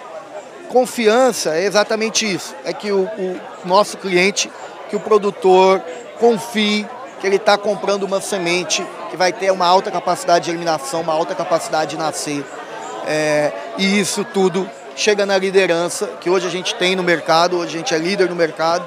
confiança 0.70 1.56
é 1.56 1.66
exatamente 1.66 2.32
isso, 2.32 2.56
é 2.64 2.72
que 2.72 2.92
o, 2.92 3.02
o 3.04 3.40
nosso 3.66 3.98
cliente, 3.98 4.50
que 4.90 4.96
o 4.96 5.00
produtor 5.00 5.82
confie 6.20 6.88
que 7.20 7.26
ele 7.26 7.38
está 7.38 7.58
comprando 7.58 8.04
uma 8.04 8.22
semente 8.22 8.86
que 9.10 9.18
vai 9.18 9.34
ter 9.34 9.52
uma 9.52 9.66
alta 9.66 9.90
capacidade 9.90 10.46
de 10.46 10.52
eliminação, 10.52 11.02
uma 11.02 11.14
alta 11.14 11.34
capacidade 11.34 11.92
de 11.92 11.98
nascer. 11.98 12.46
É, 13.08 13.52
e 13.78 14.00
isso 14.00 14.24
tudo 14.24 14.70
chega 14.96 15.26
na 15.26 15.38
liderança 15.38 16.08
que 16.22 16.30
hoje 16.30 16.46
a 16.46 16.52
gente 16.52 16.76
tem 16.76 16.96
no 16.96 17.04
mercado, 17.04 17.58
hoje 17.58 17.76
a 17.76 17.78
gente 17.80 17.94
é 17.96 17.98
líder 17.98 18.30
no 18.30 18.36
mercado, 18.36 18.86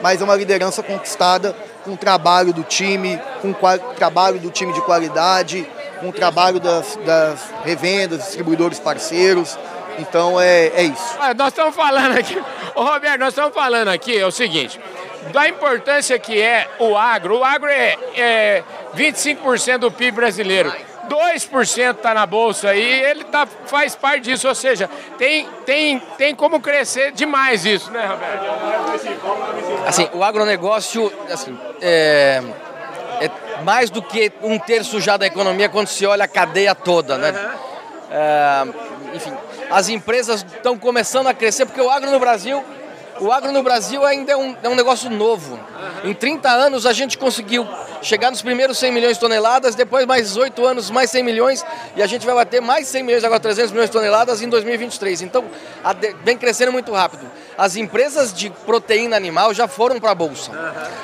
mas 0.00 0.20
é 0.20 0.24
uma 0.24 0.36
liderança 0.36 0.82
conquistada 0.82 1.54
com 1.84 1.92
o 1.92 1.96
trabalho 1.96 2.52
do 2.52 2.62
time, 2.62 3.20
com 3.42 3.50
o 3.50 3.94
trabalho 3.96 4.38
do 4.38 4.50
time 4.50 4.72
de 4.72 4.80
qualidade, 4.82 5.68
com 6.00 6.08
o 6.08 6.12
trabalho 6.12 6.60
das, 6.60 6.96
das 7.04 7.50
revendas, 7.64 8.24
distribuidores 8.24 8.78
parceiros. 8.78 9.58
Então 9.98 10.40
é, 10.40 10.68
é 10.68 10.82
isso. 10.84 11.16
Ah, 11.20 11.34
nós 11.34 11.48
estamos 11.48 11.74
falando 11.74 12.16
aqui, 12.16 12.40
ô 12.74 12.84
Roberto, 12.84 13.18
nós 13.18 13.30
estamos 13.30 13.52
falando 13.52 13.88
aqui 13.88 14.16
é 14.16 14.26
o 14.26 14.30
seguinte, 14.30 14.80
da 15.32 15.48
importância 15.48 16.18
que 16.18 16.40
é 16.40 16.68
o 16.78 16.96
agro. 16.96 17.38
O 17.38 17.44
agro 17.44 17.68
é, 17.68 17.96
é 18.16 18.64
25% 18.96 19.78
do 19.78 19.90
PIB 19.90 20.12
brasileiro. 20.12 20.72
2% 21.08 21.96
está 21.96 22.12
na 22.12 22.26
bolsa 22.26 22.74
e 22.74 22.82
ele 22.82 23.24
tá, 23.24 23.46
faz 23.66 23.96
parte 23.96 24.24
disso, 24.24 24.46
ou 24.46 24.54
seja, 24.54 24.88
tem, 25.16 25.48
tem, 25.64 25.98
tem 26.18 26.34
como 26.34 26.60
crescer 26.60 27.12
demais 27.12 27.64
isso, 27.64 27.90
né, 27.90 28.06
Roberto? 28.06 28.44
Assim, 29.86 30.08
o 30.12 30.22
agronegócio 30.22 31.10
assim, 31.32 31.58
é, 31.80 32.42
é 32.42 32.67
mais 33.62 33.90
do 33.90 34.02
que 34.02 34.32
um 34.42 34.58
terço 34.58 35.00
já 35.00 35.16
da 35.16 35.26
economia 35.26 35.68
quando 35.68 35.88
se 35.88 36.06
olha 36.06 36.24
a 36.24 36.28
cadeia 36.28 36.74
toda, 36.74 37.18
né? 37.18 37.34
É, 38.10 38.64
enfim, 39.14 39.32
as 39.70 39.88
empresas 39.88 40.44
estão 40.44 40.78
começando 40.78 41.26
a 41.26 41.34
crescer 41.34 41.66
porque 41.66 41.80
o 41.80 41.90
agro 41.90 42.10
no 42.10 42.18
Brasil 42.18 42.64
o 43.20 43.32
agro 43.32 43.50
no 43.50 43.62
Brasil 43.62 44.04
ainda 44.04 44.32
é 44.32 44.36
um, 44.36 44.56
é 44.62 44.68
um 44.68 44.74
negócio 44.74 45.10
novo. 45.10 45.58
Em 46.04 46.14
30 46.14 46.48
anos 46.48 46.86
a 46.86 46.92
gente 46.92 47.18
conseguiu 47.18 47.66
chegar 48.00 48.30
nos 48.30 48.42
primeiros 48.42 48.78
100 48.78 48.92
milhões 48.92 49.14
de 49.14 49.20
toneladas, 49.20 49.74
depois 49.74 50.06
mais 50.06 50.36
8 50.36 50.64
anos, 50.64 50.90
mais 50.90 51.10
100 51.10 51.22
milhões, 51.24 51.66
e 51.96 52.02
a 52.02 52.06
gente 52.06 52.24
vai 52.24 52.34
bater 52.34 52.60
mais 52.60 52.86
100 52.86 53.02
milhões, 53.02 53.24
agora 53.24 53.40
300 53.40 53.72
milhões 53.72 53.90
de 53.90 53.92
toneladas 53.92 54.40
em 54.40 54.48
2023. 54.48 55.22
Então, 55.22 55.44
vem 56.22 56.36
crescendo 56.36 56.70
muito 56.70 56.92
rápido. 56.92 57.28
As 57.58 57.74
empresas 57.74 58.32
de 58.32 58.50
proteína 58.50 59.16
animal 59.16 59.52
já 59.52 59.66
foram 59.66 59.98
para 59.98 60.12
a 60.12 60.14
Bolsa. 60.14 60.52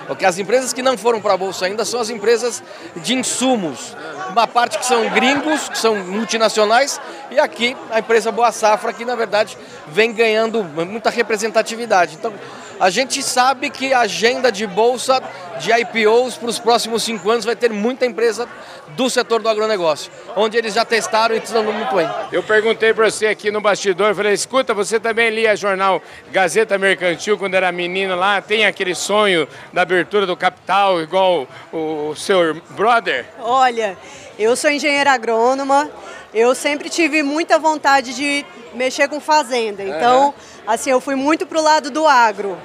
Porque 0.07 0.25
as 0.25 0.39
empresas 0.39 0.73
que 0.73 0.83
não 0.83 0.97
foram 0.97 1.21
para 1.21 1.35
a 1.35 1.37
Bolsa 1.37 1.67
ainda 1.67 1.85
são 1.85 1.99
as 1.99 2.11
empresas 2.11 2.63
de 2.95 3.13
insumos. 3.13 3.97
Uma 4.31 4.47
parte 4.47 4.79
que 4.79 4.87
são 4.87 5.11
gringos, 5.11 5.69
que 5.69 5.77
são 5.77 5.97
multinacionais, 5.97 7.01
e 7.33 7.41
aqui 7.41 7.77
a 7.91 7.99
empresa 7.99 8.31
Boa 8.31 8.53
Safra, 8.53 8.93
que 8.93 9.05
na 9.05 9.17
verdade 9.17 9.59
vem 9.89 10.13
ganhando 10.13 10.63
muita 10.63 11.11
representatividade. 11.11 12.15
Então, 12.15 12.33
a 12.79 12.89
gente 12.89 13.21
sabe 13.21 13.69
que 13.69 13.93
a 13.93 14.01
agenda 14.01 14.53
de 14.53 14.65
bolsa 14.65 15.21
de 15.59 15.73
IPOs 15.73 16.37
para 16.37 16.49
os 16.49 16.59
próximos 16.61 17.03
cinco 17.03 17.31
anos 17.31 17.45
vai 17.45 17.57
ter 17.57 17.71
muita 17.71 18.07
empresa 18.07 18.49
do 18.97 19.11
setor 19.11 19.41
do 19.41 19.49
agronegócio, 19.49 20.11
onde 20.37 20.57
eles 20.57 20.75
já 20.75 20.85
testaram 20.85 21.35
e 21.35 21.39
estão 21.39 21.63
muito 21.63 21.95
bem. 21.95 22.09
Eu 22.33 22.43
perguntei 22.43 22.93
para 22.95 23.11
você 23.11 23.27
aqui 23.27 23.51
no 23.51 23.61
bastidor, 23.61 24.15
falei, 24.15 24.33
escuta, 24.33 24.73
você 24.75 24.99
também 24.99 25.31
lia 25.31 25.57
jornal 25.57 26.03
Gazeta 26.31 26.79
Mercantil 26.79 27.39
quando 27.39 27.55
era 27.55 27.71
menino 27.73 28.15
lá, 28.17 28.41
tem 28.41 28.67
aquele 28.67 28.95
sonho 28.95 29.49
da 29.73 29.83
abertura 29.83 30.27
do 30.27 30.37
capital 30.37 31.01
igual 31.01 31.47
o, 31.73 32.11
o 32.11 32.17
seu 32.17 32.55
brother? 32.71 33.27
Olha, 33.41 33.97
eu 34.39 34.57
sou 34.57 34.71
engenheira 34.71 35.13
agrônoma, 35.13 35.91
eu 36.33 36.55
sempre 36.55 36.89
tive 36.89 37.23
muita 37.23 37.59
vontade 37.59 38.15
de 38.15 38.45
mexer 38.75 39.09
com 39.09 39.21
fazenda, 39.21 39.83
então... 39.83 40.27
Uhum 40.27 40.55
assim, 40.67 40.91
eu 40.91 41.01
fui 41.01 41.15
muito 41.15 41.47
para 41.47 41.59
o 41.59 41.63
lado 41.63 41.91
do 41.91 42.07
agro. 42.07 42.57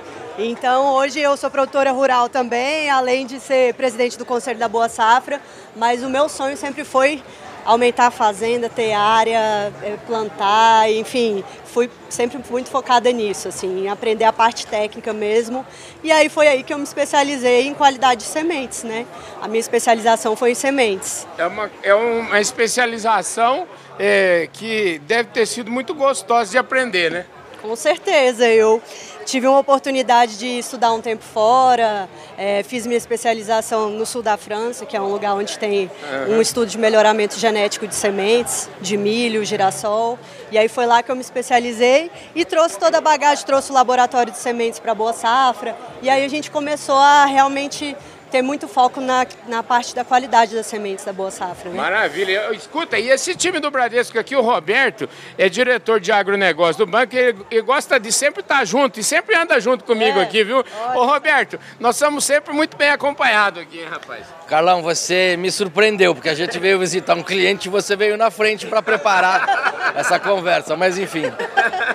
Então, 0.41 0.93
hoje 0.93 1.19
eu 1.19 1.36
sou 1.36 1.52
produtora 1.52 1.91
rural 1.91 2.30
também, 2.30 2.89
além 2.89 3.25
de 3.25 3.41
ser 3.41 3.73
presidente 3.73 4.17
do 4.17 4.23
Conselho 4.25 4.58
da 4.58 4.69
Boa 4.69 4.88
Safra, 4.88 5.41
mas 5.75 6.02
o 6.02 6.10
meu 6.10 6.30
sonho 6.30 6.56
sempre 6.56 6.86
foi 6.86 7.21
aumentar 7.65 8.08
a 8.08 8.12
fazenda, 8.12 8.69
ter 8.69 8.93
área, 8.93 9.73
eh, 9.84 9.97
plantar, 10.08 10.89
enfim, 10.93 11.43
fui 11.65 11.89
sempre 12.08 12.39
muito 12.49 12.69
focada 12.69 13.12
nisso, 13.12 13.49
assim, 13.49 13.84
em 13.84 13.89
aprender 13.89 14.23
a 14.23 14.32
parte 14.32 14.65
técnica 14.65 15.12
mesmo. 15.12 15.65
E 16.02 16.10
aí 16.10 16.30
foi 16.30 16.47
aí 16.47 16.63
que 16.63 16.73
eu 16.73 16.78
me 16.78 16.86
especializei 16.86 17.67
em 17.67 17.73
qualidade 17.73 18.21
de 18.21 18.28
sementes, 18.28 18.84
né? 18.84 19.06
A 19.41 19.47
minha 19.49 19.60
especialização 19.60 20.38
foi 20.38 20.52
em 20.52 20.56
sementes. 20.56 21.28
É 21.38 21.45
uma, 21.45 21.69
é 21.84 21.93
uma 21.93 22.39
especialização 22.39 23.67
é, 23.99 24.47
que 24.54 24.99
deve 24.99 25.32
ter 25.32 25.45
sido 25.45 25.69
muito 25.69 25.93
gostosa 25.93 26.49
de 26.49 26.58
aprender, 26.58 27.12
né? 27.12 27.25
Com 27.62 27.75
certeza, 27.75 28.47
eu 28.47 28.82
tive 29.29 29.45
uma 29.45 29.59
oportunidade 29.59 30.39
de 30.39 30.47
estudar 30.57 30.91
um 30.91 31.01
tempo 31.01 31.23
fora, 31.23 32.09
é, 32.35 32.63
fiz 32.63 32.87
minha 32.87 32.97
especialização 32.97 33.91
no 33.91 34.03
sul 34.03 34.23
da 34.23 34.37
França, 34.37 34.87
que 34.87 34.97
é 34.97 35.01
um 35.01 35.07
lugar 35.07 35.35
onde 35.35 35.59
tem 35.59 35.89
um 36.27 36.41
estudo 36.41 36.65
de 36.65 36.79
melhoramento 36.79 37.37
genético 37.37 37.87
de 37.87 37.93
sementes, 37.93 38.67
de 38.81 38.97
milho, 38.97 39.45
girassol. 39.45 40.17
E 40.51 40.57
aí 40.57 40.67
foi 40.67 40.87
lá 40.87 41.03
que 41.03 41.11
eu 41.11 41.15
me 41.15 41.21
especializei 41.21 42.09
e 42.33 42.43
trouxe 42.43 42.79
toda 42.79 42.97
a 42.97 43.01
bagagem, 43.01 43.45
trouxe 43.45 43.69
o 43.69 43.73
laboratório 43.73 44.31
de 44.31 44.39
sementes 44.39 44.79
para 44.79 44.95
Boa 44.95 45.13
Safra. 45.13 45.77
E 46.01 46.09
aí 46.09 46.25
a 46.25 46.27
gente 46.27 46.49
começou 46.49 46.97
a 46.97 47.25
realmente 47.25 47.95
ter 48.29 48.41
muito 48.41 48.67
foco 48.67 49.01
na, 49.01 49.25
na 49.47 49.63
parte 49.63 49.93
da 49.95 50.05
qualidade 50.05 50.55
das 50.55 50.65
sementes 50.65 51.03
da 51.03 51.11
Boa 51.11 51.31
Safra. 51.31 51.69
Né? 51.69 51.75
Maravilha. 51.75 52.53
Escuta, 52.53 52.97
e 52.97 53.09
esse 53.09 53.35
time 53.35 53.59
do 53.59 53.69
Bradesco 53.71 54.17
aqui, 54.17 54.35
o 54.35 54.41
Roberto, 54.41 55.09
é 55.37 55.49
diretor 55.49 55.99
de 55.99 56.11
agronegócio 56.11 56.85
do 56.85 56.89
banco, 56.89 57.15
ele, 57.15 57.39
ele 57.49 57.61
gosta 57.61 57.99
de 57.99 58.11
sempre 58.11 58.41
estar 58.41 58.65
junto 58.65 58.99
e 58.99 59.03
sempre 59.03 59.35
anda 59.35 59.59
junto 59.59 59.83
comigo 59.83 60.19
é, 60.19 60.23
aqui, 60.23 60.43
viu? 60.43 60.63
Ô 60.95 61.05
Roberto, 61.05 61.59
nós 61.79 61.95
somos 61.95 62.23
sempre 62.23 62.53
muito 62.53 62.77
bem 62.77 62.89
acompanhados 62.89 63.61
aqui, 63.61 63.83
rapaz. 63.83 64.25
Carlão, 64.49 64.81
você 64.81 65.38
me 65.38 65.51
surpreendeu, 65.51 66.15
porque 66.15 66.27
a 66.27 66.33
gente 66.33 66.57
veio 66.57 66.79
visitar 66.79 67.15
um 67.15 67.21
cliente 67.21 67.67
e 67.67 67.71
você 67.71 67.95
veio 67.95 68.17
na 68.17 68.31
frente 68.31 68.65
para 68.65 68.81
preparar 68.81 69.93
essa 69.95 70.17
conversa. 70.17 70.75
Mas 70.75 70.97
enfim, 70.97 71.31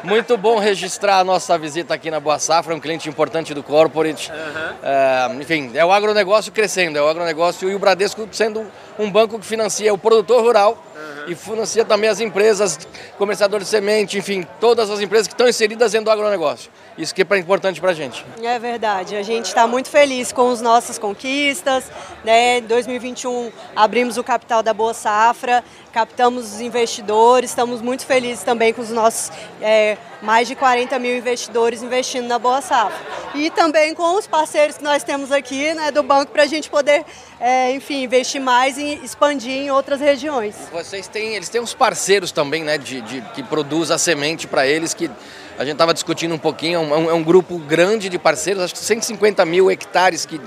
muito 0.04 0.36
bom 0.36 0.60
registrar 0.60 1.18
a 1.18 1.24
nossa 1.24 1.58
visita 1.58 1.94
aqui 1.94 2.12
na 2.12 2.20
Boa 2.20 2.38
Safra, 2.38 2.72
um 2.72 2.78
cliente 2.78 3.08
importante 3.08 3.52
do 3.52 3.60
Corporate. 3.60 4.30
Uhum. 4.30 4.76
É, 4.84 5.34
enfim, 5.42 5.72
é 5.74 5.84
o 5.84 5.90
agronegócio 5.90 6.52
crescendo, 6.52 6.96
é 6.96 7.02
o 7.02 7.08
agronegócio 7.08 7.68
e 7.68 7.74
o 7.74 7.78
Bradesco 7.80 8.28
sendo 8.30 8.64
um 9.00 9.10
banco 9.10 9.36
que 9.40 9.44
financia 9.44 9.92
o 9.92 9.98
produtor 9.98 10.40
rural 10.40 10.80
e 11.26 11.34
financia 11.34 11.84
também 11.84 12.08
as 12.10 12.20
empresas, 12.20 12.78
comerciadores 13.18 13.66
de 13.66 13.70
semente, 13.70 14.18
enfim, 14.18 14.46
todas 14.60 14.90
as 14.90 15.00
empresas 15.00 15.26
que 15.26 15.34
estão 15.34 15.48
inseridas 15.48 15.92
dentro 15.92 16.06
do 16.06 16.10
agronegócio. 16.10 16.70
Isso 16.96 17.14
que 17.14 17.22
é 17.22 17.38
importante 17.38 17.80
para 17.80 17.90
a 17.90 17.94
gente. 17.94 18.24
É 18.42 18.58
verdade. 18.58 19.16
A 19.16 19.22
gente 19.22 19.46
está 19.46 19.66
muito 19.66 19.88
feliz 19.88 20.32
com 20.32 20.50
as 20.50 20.60
nossas 20.60 20.98
conquistas. 20.98 21.90
Né? 22.22 22.58
Em 22.58 22.62
2021 22.62 23.50
abrimos 23.74 24.16
o 24.16 24.22
capital 24.22 24.62
da 24.62 24.72
Boa 24.72 24.94
Safra, 24.94 25.64
captamos 25.92 26.54
os 26.54 26.60
investidores, 26.60 27.50
estamos 27.50 27.80
muito 27.80 28.06
felizes 28.06 28.44
também 28.44 28.72
com 28.72 28.82
os 28.82 28.90
nossos 28.90 29.32
é, 29.60 29.96
mais 30.24 30.48
de 30.48 30.54
40 30.54 30.98
mil 30.98 31.16
investidores 31.16 31.82
investindo 31.82 32.26
na 32.26 32.38
Boa 32.38 32.60
Safra. 32.60 32.98
E 33.34 33.50
também 33.50 33.94
com 33.94 34.16
os 34.16 34.26
parceiros 34.26 34.78
que 34.78 34.82
nós 34.82 35.04
temos 35.04 35.30
aqui 35.30 35.74
né, 35.74 35.90
do 35.90 36.02
banco 36.02 36.32
para 36.32 36.44
a 36.44 36.46
gente 36.46 36.70
poder, 36.70 37.04
é, 37.38 37.72
enfim, 37.72 38.02
investir 38.02 38.40
mais 38.40 38.78
e 38.78 39.00
expandir 39.04 39.52
em 39.52 39.70
outras 39.70 40.00
regiões. 40.00 40.56
Vocês 40.72 41.06
têm, 41.06 41.34
eles 41.34 41.48
têm 41.48 41.60
uns 41.60 41.74
parceiros 41.74 42.32
também, 42.32 42.64
né, 42.64 42.78
de, 42.78 43.00
de 43.02 43.20
que 43.34 43.42
produz 43.42 43.90
a 43.90 43.98
semente 43.98 44.46
para 44.46 44.66
eles 44.66 44.94
que 44.94 45.10
a 45.58 45.64
gente 45.64 45.74
estava 45.74 45.94
discutindo 45.94 46.34
um 46.34 46.38
pouquinho, 46.38 46.78
é 46.78 46.80
um, 46.80 47.10
é 47.10 47.14
um, 47.14 47.22
grupo 47.22 47.58
grande 47.58 48.08
de 48.08 48.18
parceiros, 48.18 48.62
acho 48.62 48.74
que 48.74 48.80
150 48.80 49.44
mil 49.44 49.70
hectares 49.70 50.26
que, 50.26 50.40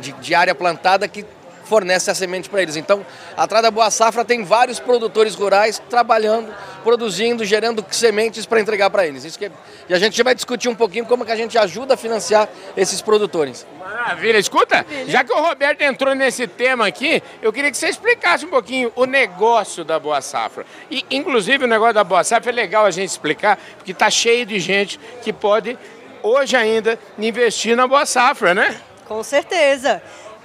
de, 0.00 0.12
de 0.12 0.34
área 0.34 0.54
plantada 0.54 1.06
que 1.06 1.24
fornece 1.64 2.10
a 2.10 2.14
semente 2.14 2.48
para 2.48 2.62
eles. 2.62 2.76
Então, 2.76 3.04
atrás 3.36 3.62
da 3.62 3.70
Boa 3.70 3.90
Safra 3.90 4.24
tem 4.24 4.44
vários 4.44 4.78
produtores 4.78 5.34
rurais 5.34 5.82
trabalhando, 5.90 6.54
produzindo, 6.82 7.44
gerando 7.44 7.84
sementes 7.90 8.46
para 8.46 8.60
entregar 8.60 8.90
para 8.90 9.06
eles. 9.06 9.24
Isso 9.24 9.38
que, 9.38 9.46
é, 9.46 9.50
e 9.88 9.94
a 9.94 9.98
gente 9.98 10.22
vai 10.22 10.34
discutir 10.34 10.68
um 10.68 10.74
pouquinho 10.74 11.06
como 11.06 11.24
que 11.24 11.32
a 11.32 11.36
gente 11.36 11.58
ajuda 11.58 11.94
a 11.94 11.96
financiar 11.96 12.48
esses 12.76 13.00
produtores. 13.00 13.66
Maravilha. 13.78 14.38
Escuta, 14.38 14.84
já 15.06 15.24
que 15.24 15.32
o 15.32 15.40
Roberto 15.40 15.82
entrou 15.82 16.14
nesse 16.14 16.46
tema 16.46 16.86
aqui, 16.86 17.22
eu 17.40 17.52
queria 17.52 17.70
que 17.70 17.76
você 17.76 17.88
explicasse 17.88 18.44
um 18.44 18.50
pouquinho 18.50 18.92
o 18.94 19.04
negócio 19.06 19.84
da 19.84 19.98
Boa 19.98 20.20
Safra. 20.20 20.66
E, 20.90 21.04
inclusive, 21.10 21.64
o 21.64 21.68
negócio 21.68 21.94
da 21.94 22.04
Boa 22.04 22.24
Safra 22.24 22.50
é 22.50 22.54
legal 22.54 22.84
a 22.84 22.90
gente 22.90 23.08
explicar, 23.08 23.58
porque 23.76 23.92
está 23.92 24.10
cheio 24.10 24.44
de 24.44 24.58
gente 24.58 24.98
que 25.22 25.32
pode, 25.32 25.78
hoje 26.22 26.56
ainda, 26.56 26.98
investir 27.18 27.76
na 27.76 27.86
Boa 27.86 28.04
Safra, 28.04 28.54
né? 28.54 28.80
Com 29.06 29.22
certeza. 29.22 30.02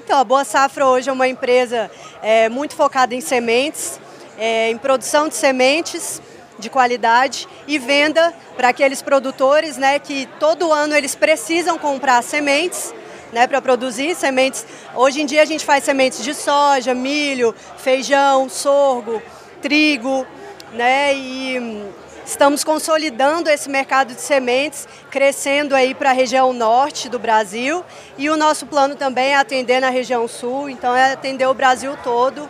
Então, 0.10 0.22
a 0.22 0.24
Boa 0.24 0.44
Safra 0.44 0.88
hoje 0.88 1.08
é 1.08 1.14
uma 1.14 1.28
empresa 1.28 1.88
é, 2.24 2.50
muito 2.50 2.74
focada 2.76 3.14
em 3.14 3.22
sementes, 3.22 4.02
é, 4.40 4.72
em 4.72 4.76
produção 4.76 5.28
de 5.28 5.36
sementes 5.36 6.20
de 6.58 6.68
qualidade 6.68 7.48
e 7.68 7.78
venda 7.78 8.34
para 8.58 8.70
aqueles 8.70 9.04
produtores 9.04 9.78
né, 9.78 10.00
que 10.00 10.28
todo 10.40 10.74
ano 10.74 10.96
eles 10.96 11.14
precisam 11.14 11.78
comprar 11.78 12.24
sementes 12.24 12.92
né, 13.32 13.46
para 13.46 13.62
produzir 13.62 14.16
sementes. 14.16 14.66
Hoje 14.96 15.22
em 15.22 15.28
dia 15.28 15.44
a 15.44 15.46
gente 15.46 15.64
faz 15.64 15.84
sementes 15.84 16.24
de 16.24 16.34
soja, 16.34 16.96
milho, 16.96 17.54
feijão, 17.78 18.50
sorgo, 18.50 19.22
trigo, 19.62 20.26
né, 20.74 21.14
e 21.14 21.86
Estamos 22.30 22.64
consolidando 22.64 23.50
esse 23.50 23.68
mercado 23.68 24.14
de 24.14 24.22
sementes, 24.22 24.88
crescendo 25.10 25.74
aí 25.74 25.96
para 25.96 26.12
a 26.12 26.14
região 26.14 26.54
norte 26.54 27.10
do 27.10 27.18
Brasil 27.18 27.84
e 28.20 28.30
o 28.30 28.38
nosso 28.38 28.68
plano 28.68 28.96
também 28.96 29.32
é 29.32 29.36
atender 29.36 29.80
na 29.80 29.90
região 29.90 30.28
sul, 30.28 30.70
então 30.70 30.96
é 30.96 31.14
atender 31.14 31.48
o 31.48 31.56
Brasil 31.56 31.98
todo, 32.04 32.48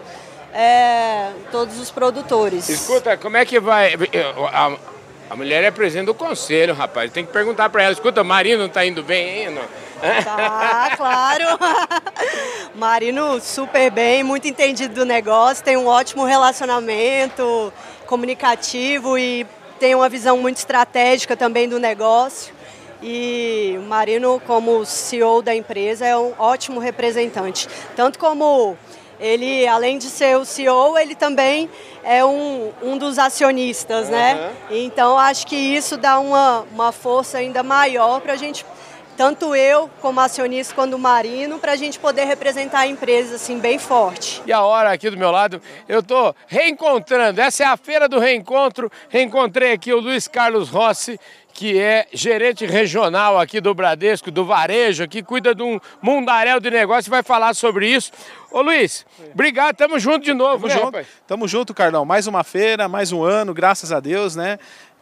é, 0.53 1.29
todos 1.49 1.79
os 1.79 1.89
produtores. 1.89 2.67
Escuta, 2.67 3.15
como 3.15 3.37
é 3.37 3.45
que 3.45 3.57
vai... 3.57 3.93
A, 4.51 4.75
a 5.29 5.35
mulher 5.37 5.63
é 5.63 5.71
presidente 5.71 6.07
do 6.07 6.13
conselho, 6.13 6.73
rapaz, 6.73 7.09
tem 7.09 7.25
que 7.25 7.31
perguntar 7.31 7.69
para 7.69 7.83
ela, 7.83 7.93
escuta, 7.93 8.21
Marino 8.21 8.65
está 8.65 8.85
indo 8.85 9.01
bem 9.01 9.47
ainda? 9.47 9.61
Tá, 10.25 10.91
claro. 10.97 11.45
Marino 12.75 13.39
super 13.39 13.89
bem, 13.91 14.23
muito 14.23 14.45
entendido 14.45 14.93
do 14.93 15.05
negócio, 15.05 15.63
tem 15.63 15.77
um 15.77 15.87
ótimo 15.87 16.25
relacionamento 16.25 17.71
comunicativo 18.05 19.17
e 19.17 19.47
tem 19.79 19.95
uma 19.95 20.09
visão 20.09 20.37
muito 20.37 20.57
estratégica 20.57 21.35
também 21.37 21.67
do 21.67 21.79
negócio. 21.79 22.53
E 23.01 23.75
o 23.77 23.83
Marino, 23.83 24.41
como 24.45 24.85
CEO 24.85 25.41
da 25.41 25.55
empresa, 25.55 26.05
é 26.05 26.17
um 26.17 26.33
ótimo 26.37 26.81
representante. 26.81 27.67
Tanto 27.95 28.19
como 28.19 28.77
ele, 29.19 29.65
além 29.65 29.97
de 29.97 30.09
ser 30.09 30.37
o 30.37 30.43
CEO, 30.43 30.97
ele 30.97 31.15
também 31.15 31.69
é 32.03 32.23
um, 32.25 32.71
um 32.83 32.97
dos 32.97 33.17
acionistas, 33.17 34.05
uhum. 34.07 34.11
né? 34.11 34.51
Então, 34.69 35.17
acho 35.17 35.47
que 35.47 35.55
isso 35.55 35.95
dá 35.95 36.19
uma, 36.19 36.65
uma 36.73 36.91
força 36.91 37.37
ainda 37.37 37.63
maior 37.63 38.19
para 38.19 38.33
a 38.33 38.37
gente 38.37 38.65
tanto 39.19 39.53
eu 39.53 39.89
como 39.99 40.17
acionista 40.21 40.73
quanto 40.73 40.95
o 40.95 40.97
Marino, 40.97 41.59
para 41.59 41.73
a 41.73 41.75
gente 41.75 41.99
poder 41.99 42.23
representar 42.23 42.79
a 42.79 42.87
empresa 42.87 43.35
assim 43.35 43.59
bem 43.59 43.77
forte. 43.77 44.41
E 44.45 44.53
a 44.53 44.63
hora 44.63 44.93
aqui 44.93 45.09
do 45.09 45.17
meu 45.17 45.29
lado, 45.29 45.61
eu 45.89 45.99
estou 45.99 46.33
reencontrando, 46.47 47.41
essa 47.41 47.63
é 47.63 47.65
a 47.65 47.75
feira 47.75 48.07
do 48.07 48.17
reencontro, 48.17 48.89
reencontrei 49.09 49.73
aqui 49.73 49.91
o 49.91 49.99
Luiz 49.99 50.25
Carlos 50.25 50.69
Rossi, 50.69 51.19
que 51.51 51.77
é 51.77 52.07
gerente 52.13 52.65
regional 52.65 53.37
aqui 53.37 53.59
do 53.59 53.73
Bradesco, 53.73 54.31
do 54.31 54.45
Varejo, 54.45 55.05
que 55.05 55.21
cuida 55.21 55.53
de 55.53 55.63
um 55.63 55.77
mundaréu 56.01 56.57
de 56.61 56.71
negócio 56.71 57.09
e 57.09 57.11
vai 57.11 57.21
falar 57.21 57.53
sobre 57.53 57.89
isso. 57.89 58.13
Ô 58.49 58.61
Luiz, 58.61 59.05
obrigado, 59.33 59.75
tamo 59.75 59.99
junto 59.99 60.23
de 60.23 60.33
novo, 60.33 60.65
tamo 60.65 60.67
né, 60.67 60.73
junto, 60.75 60.85
rapaz? 60.85 61.07
Tamo 61.27 61.45
junto, 61.45 61.73
Carlão. 61.73 62.05
Mais 62.05 62.25
uma 62.25 62.45
feira, 62.45 62.87
mais 62.87 63.11
um 63.11 63.21
ano, 63.21 63.53
graças 63.53 63.91
a 63.91 63.99
Deus, 63.99 64.37
né? 64.37 64.57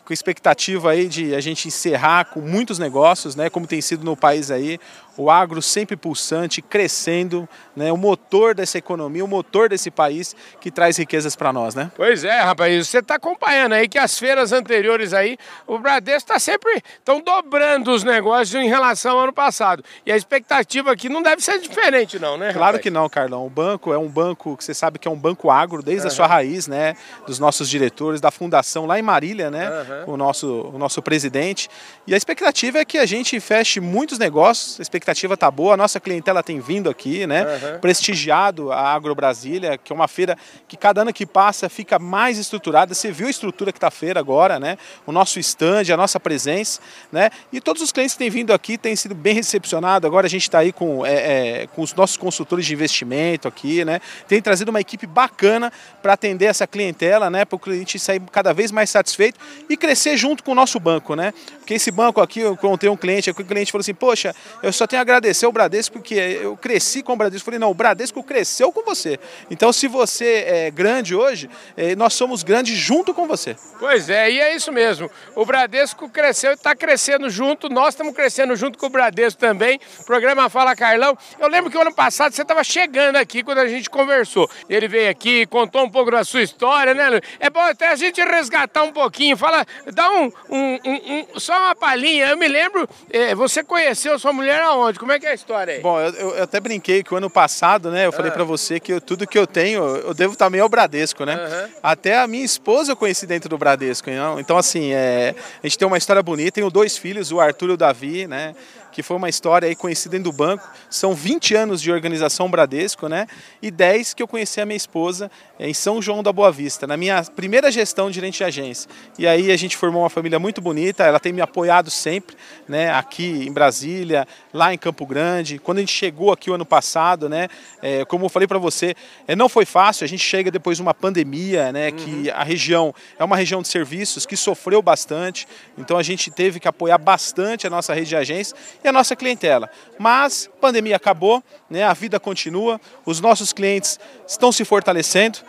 Com 0.08 0.14
expectativa 0.14 0.92
aí 0.92 1.06
de 1.10 1.36
a 1.36 1.42
gente 1.42 1.68
encerrar 1.68 2.24
com 2.26 2.40
muitos 2.40 2.80
negócios, 2.80 3.36
né, 3.36 3.50
como 3.50 3.68
tem 3.68 3.82
sido 3.82 4.06
no 4.06 4.16
país 4.16 4.50
aí, 4.50 4.80
o 5.18 5.32
agro 5.32 5.62
sempre 5.62 5.98
pulsante, 5.98 6.62
crescendo, 6.62 7.50
né, 7.76 7.92
o 7.92 7.98
motor 7.98 8.54
dessa 8.54 8.78
economia, 8.78 9.26
o 9.26 9.28
motor 9.28 9.68
desse 9.68 9.90
país 9.90 10.36
que 10.62 10.70
traz 10.70 10.98
riquezas 10.98 11.36
para 11.36 11.52
nós, 11.52 11.74
né? 11.74 11.92
Pois 11.96 12.24
é, 12.24 12.40
rapaz, 12.42 12.88
você 12.88 13.00
está 13.00 13.16
acompanhando 13.16 13.74
aí 13.74 13.88
que 13.88 13.98
as 13.98 14.18
feiras 14.18 14.52
anteriores 14.52 15.14
aí, 15.14 15.38
o 15.66 15.80
Bradesco 15.80 16.30
está 16.30 16.40
sempre 16.40 16.84
estão 17.00 17.20
dobrando 17.20 17.92
os 17.92 18.04
negócios 18.04 18.54
em 18.62 18.70
relação 18.70 19.18
ao 19.18 19.24
ano 19.24 19.34
passado. 19.34 19.84
E 20.06 20.12
a 20.12 20.16
expectativa 20.18 20.92
aqui 20.92 21.10
não 21.10 21.22
deve 21.24 21.42
ser 21.42 21.60
diferente 21.60 22.20
não, 22.20 22.38
né? 22.38 22.54
Claro 22.54 22.66
rapaz? 22.66 22.84
que 22.84 22.92
não, 22.92 23.10
Carlão. 23.10 23.46
O 23.46 23.50
banco 23.50 23.92
é 23.92 23.98
um 23.98 24.08
banco 24.08 24.56
que 24.56 24.64
você 24.64 24.74
sabe 24.74 25.00
que 25.00 25.08
é 25.08 25.12
um 25.12 25.18
banco 25.18 25.50
agro 25.50 25.82
desde 25.82 26.04
uhum. 26.04 26.12
a 26.12 26.16
sua 26.16 26.28
raiz, 26.28 26.68
né, 26.68 26.96
dos 27.26 27.40
nossos 27.40 27.70
diretores 27.70 28.22
da 28.22 28.30
fundação 28.30 28.86
lá 28.86 29.00
em 29.00 29.02
Marília, 29.02 29.50
né, 29.50 29.70
uhum. 30.06 30.14
o 30.14 30.18
nosso 30.18 30.72
o 30.74 30.78
nosso 30.78 31.02
presidente. 31.02 31.70
E 32.06 32.14
a 32.14 32.18
expectativa 32.18 32.80
é 32.80 32.86
que 32.86 32.98
a 32.98 33.06
gente 33.06 33.40
feche 33.40 33.80
muitos 33.80 34.20
negócios. 34.20 34.80
A 34.80 34.82
expectativa 34.82 35.07
está 35.12 35.50
boa, 35.52 35.74
a 35.74 35.78
nossa 35.78 36.00
clientela 36.00 36.42
tem 36.44 36.60
vindo 36.60 36.90
aqui, 36.90 37.26
né? 37.28 37.44
Uhum. 37.44 37.80
Prestigiado 37.80 38.72
a 38.72 38.94
Agro 38.94 39.14
Brasília, 39.16 39.78
que 39.78 39.92
é 39.92 39.96
uma 39.96 40.08
feira 40.08 40.38
que 40.68 40.78
cada 40.78 41.02
ano 41.02 41.14
que 41.14 41.26
passa 41.26 41.70
fica 41.70 42.00
mais 42.00 42.38
estruturada. 42.38 42.94
Você 42.94 43.12
viu 43.12 43.28
a 43.28 43.30
estrutura 43.30 43.72
que 43.72 43.78
está 43.78 43.88
a 43.88 43.92
feira 43.92 44.20
agora, 44.20 44.60
né? 44.60 44.78
O 45.06 45.12
nosso 45.12 45.40
stand, 45.40 45.92
a 45.92 45.98
nossa 45.98 46.20
presença, 46.20 46.80
né? 47.12 47.30
E 47.52 47.62
todos 47.62 47.82
os 47.82 47.92
clientes 47.92 48.14
que 48.14 48.20
têm 48.20 48.30
vindo 48.30 48.54
aqui 48.54 48.78
têm 48.78 48.96
sido 48.96 49.16
bem 49.16 49.34
recepcionados. 49.34 50.06
Agora 50.06 50.28
a 50.28 50.30
gente 50.30 50.44
está 50.44 50.60
aí 50.60 50.72
com, 50.72 51.06
é, 51.06 51.62
é, 51.62 51.68
com 51.68 51.82
os 51.82 51.94
nossos 51.94 52.18
consultores 52.18 52.66
de 52.66 52.74
investimento 52.74 53.48
aqui, 53.48 53.86
né? 53.86 54.00
Tem 54.28 54.42
trazido 54.42 54.70
uma 54.70 54.82
equipe 54.82 55.06
bacana 55.06 55.72
para 56.02 56.14
atender 56.14 56.46
essa 56.46 56.68
clientela, 56.68 57.30
né? 57.30 57.46
Para 57.46 57.56
o 57.56 57.60
cliente 57.60 58.00
sair 58.00 58.22
cada 58.32 58.54
vez 58.54 58.72
mais 58.72 58.90
satisfeito 58.90 59.40
e 59.70 59.78
crescer 59.78 60.18
junto 60.18 60.44
com 60.44 60.52
o 60.52 60.56
nosso 60.56 60.80
banco, 60.80 61.16
né? 61.16 61.34
Porque 61.60 61.74
esse 61.74 61.92
banco 61.92 62.22
aqui, 62.22 62.40
eu 62.40 62.56
contei 62.56 62.90
um 62.90 62.98
cliente, 62.98 63.30
o 63.30 63.34
cliente 63.34 63.72
falou 63.72 63.82
assim, 63.82 63.94
poxa, 63.94 64.36
eu 64.64 64.72
só 64.72 64.88
tenho 64.88 64.97
agradecer 64.98 65.46
o 65.46 65.52
Bradesco 65.52 65.94
porque 66.00 66.16
eu 66.16 66.58
cresci 66.58 67.02
com 67.02 67.14
o 67.14 67.16
Bradesco. 67.16 67.46
Falei, 67.46 67.60
não, 67.60 67.72
o 67.72 67.74
Bradesco 67.74 68.24
cresceu 68.24 68.72
com 68.72 68.84
você. 68.84 69.20
Então, 69.50 69.72
se 69.72 69.88
você 69.88 70.44
é 70.48 70.72
grande 70.72 71.16
hoje, 71.16 71.50
é, 71.76 71.96
nós 71.96 72.14
somos 72.14 72.44
grandes 72.44 72.76
junto 72.78 73.14
com 73.14 73.28
você. 73.28 73.56
Pois 73.80 74.10
é, 74.10 74.32
e 74.32 74.40
é 74.40 74.56
isso 74.56 74.72
mesmo. 74.72 75.10
O 75.36 75.46
Bradesco 75.46 76.10
cresceu 76.10 76.52
e 76.52 76.54
está 76.54 76.76
crescendo 76.76 77.30
junto, 77.30 77.70
nós 77.70 77.90
estamos 77.90 78.14
crescendo 78.14 78.56
junto 78.56 78.78
com 78.78 78.88
o 78.88 78.90
Bradesco 78.90 79.40
também. 79.40 79.80
O 80.00 80.04
programa 80.06 80.50
Fala 80.50 80.76
Carlão. 80.76 81.18
Eu 81.40 81.48
lembro 81.48 81.70
que 81.70 81.78
o 81.78 81.82
ano 81.82 81.94
passado 81.94 82.34
você 82.34 82.42
estava 82.42 82.64
chegando 82.64 83.18
aqui 83.18 83.44
quando 83.44 83.60
a 83.60 83.68
gente 83.68 83.90
conversou. 83.90 84.50
Ele 84.70 84.88
veio 84.88 85.10
aqui, 85.10 85.46
contou 85.46 85.84
um 85.84 85.90
pouco 85.90 86.12
da 86.12 86.24
sua 86.24 86.42
história, 86.42 86.94
né, 86.94 87.10
Lu? 87.10 87.20
É 87.40 87.50
bom 87.50 87.60
até 87.60 87.90
a 87.90 87.96
gente 87.96 88.22
resgatar 88.22 88.84
um 88.84 88.92
pouquinho. 88.92 89.38
Fala, 89.38 89.66
dá 89.94 90.10
um, 90.12 90.32
um, 90.50 90.80
um, 90.86 91.28
um 91.36 91.40
só 91.40 91.58
uma 91.58 91.76
palhinha. 91.76 92.28
Eu 92.28 92.38
me 92.38 92.48
lembro, 92.48 92.88
é, 93.10 93.36
você 93.36 93.64
conheceu 93.64 94.18
sua 94.18 94.34
mulher 94.34 94.62
aonde? 94.62 94.87
Como 94.94 95.12
é 95.12 95.20
que 95.20 95.26
é 95.26 95.32
a 95.32 95.34
história 95.34 95.76
aí? 95.76 95.82
Bom, 95.82 96.00
eu, 96.00 96.36
eu 96.36 96.44
até 96.44 96.60
brinquei 96.60 97.04
que 97.04 97.14
o 97.14 97.18
ano 97.18 97.30
passado, 97.30 97.92
né, 97.92 98.06
eu 98.06 98.12
falei 98.12 98.32
ah. 98.32 98.34
para 98.34 98.44
você 98.44 98.80
que 98.80 98.94
eu, 98.94 99.02
tudo 99.02 99.28
que 99.28 99.38
eu 99.38 99.46
tenho, 99.46 99.84
eu 99.84 100.14
devo 100.14 100.36
também 100.36 100.62
ao 100.62 100.70
Bradesco, 100.70 101.26
né? 101.26 101.36
Uhum. 101.36 101.70
Até 101.82 102.18
a 102.18 102.28
minha 102.28 102.46
esposa 102.46 102.92
eu 102.92 102.96
conheci 102.96 103.26
dentro 103.26 103.50
do 103.50 103.58
Bradesco, 103.58 104.10
não? 104.10 104.40
Então, 104.40 104.58
assim, 104.58 104.94
é, 104.94 105.36
a 105.64 105.68
gente 105.68 105.78
tem 105.78 105.88
uma 105.88 105.98
história 105.98 106.22
bonita, 106.24 106.52
tenho 106.52 106.70
dois 106.70 106.98
filhos, 106.98 107.32
o 107.32 107.40
Arthur 107.40 107.70
e 107.70 107.74
o 107.74 107.78
Davi, 107.78 108.28
né? 108.28 108.54
que 108.98 109.04
foi 109.04 109.16
uma 109.16 109.30
história 109.30 109.68
aí 109.68 109.76
conhecida 109.76 110.18
dentro 110.18 110.32
do 110.32 110.36
banco. 110.36 110.68
São 110.90 111.14
20 111.14 111.54
anos 111.54 111.84
de 111.84 111.92
organização 111.92 112.50
Bradesco, 112.50 113.08
né? 113.08 113.28
E 113.62 113.70
10 113.70 114.16
que 114.16 114.24
eu 114.24 114.28
conheci 114.28 114.60
a 114.60 114.66
minha 114.66 114.76
esposa 114.76 115.30
em 115.60 115.72
São 115.72 116.02
João 116.02 116.24
da 116.24 116.34
Boa 116.34 116.52
Vista, 116.52 116.88
na 116.88 116.98
minha 116.98 117.24
primeira 117.24 117.72
gestão 117.72 118.10
de 118.10 118.16
gerente 118.16 118.38
de 118.38 118.44
agência. 118.44 118.90
E 119.20 119.28
aí 119.28 119.52
a 119.52 119.56
gente 119.56 119.78
formou 119.78 120.02
uma 120.02 120.10
família 120.10 120.40
muito 120.40 120.62
bonita, 120.62 121.04
ela 121.04 121.20
tem 121.20 121.32
me 121.32 121.42
apoiado 121.42 121.92
sempre, 121.92 122.36
né? 122.68 122.90
Aqui 122.90 123.48
em 123.48 123.52
Brasília, 123.52 124.28
lá 124.52 124.74
em 124.74 124.77
Campo 124.78 125.06
Grande. 125.06 125.60
Quando 125.60 125.78
a 125.78 125.82
gente 125.82 125.94
chegou 125.94 126.32
aqui 126.32 126.50
o 126.50 126.54
ano 126.54 126.66
passado, 126.66 127.28
né? 127.30 127.48
É, 127.82 128.06
como 128.06 128.26
eu 128.26 128.30
falei 128.30 128.48
para 128.48 128.58
você, 128.58 128.96
é, 129.28 129.36
não 129.36 129.50
foi 129.50 129.66
fácil, 129.66 130.04
a 130.04 130.08
gente 130.08 130.24
chega 130.24 130.52
depois 130.52 130.78
de 130.78 130.82
uma 130.82 130.94
pandemia, 130.94 131.72
né? 131.72 131.90
Uhum. 131.90 131.96
Que 131.96 132.32
a 132.32 132.44
região 132.44 132.94
é 133.18 133.24
uma 133.24 133.36
região 133.36 133.62
de 133.62 133.68
serviços 133.68 134.26
que 134.26 134.36
sofreu 134.38 134.82
bastante, 134.82 135.48
então 135.78 135.98
a 135.98 136.04
gente 136.04 136.30
teve 136.30 136.60
que 136.60 136.68
apoiar 136.68 136.98
bastante 136.98 137.66
a 137.66 137.70
nossa 137.70 137.94
rede 137.94 138.10
de 138.10 138.16
agências 138.16 138.60
e 138.84 138.88
a 138.88 138.92
nossa 138.92 139.16
clientela. 139.16 139.70
Mas 139.98 140.50
a 140.58 140.60
pandemia 140.60 140.96
acabou, 140.96 141.44
né, 141.70 141.84
a 141.84 141.94
vida 141.94 142.20
continua, 142.20 142.80
os 143.06 143.20
nossos 143.20 143.54
clientes 143.54 144.00
estão 144.28 144.52
se 144.52 144.64
fortalecendo 144.66 145.40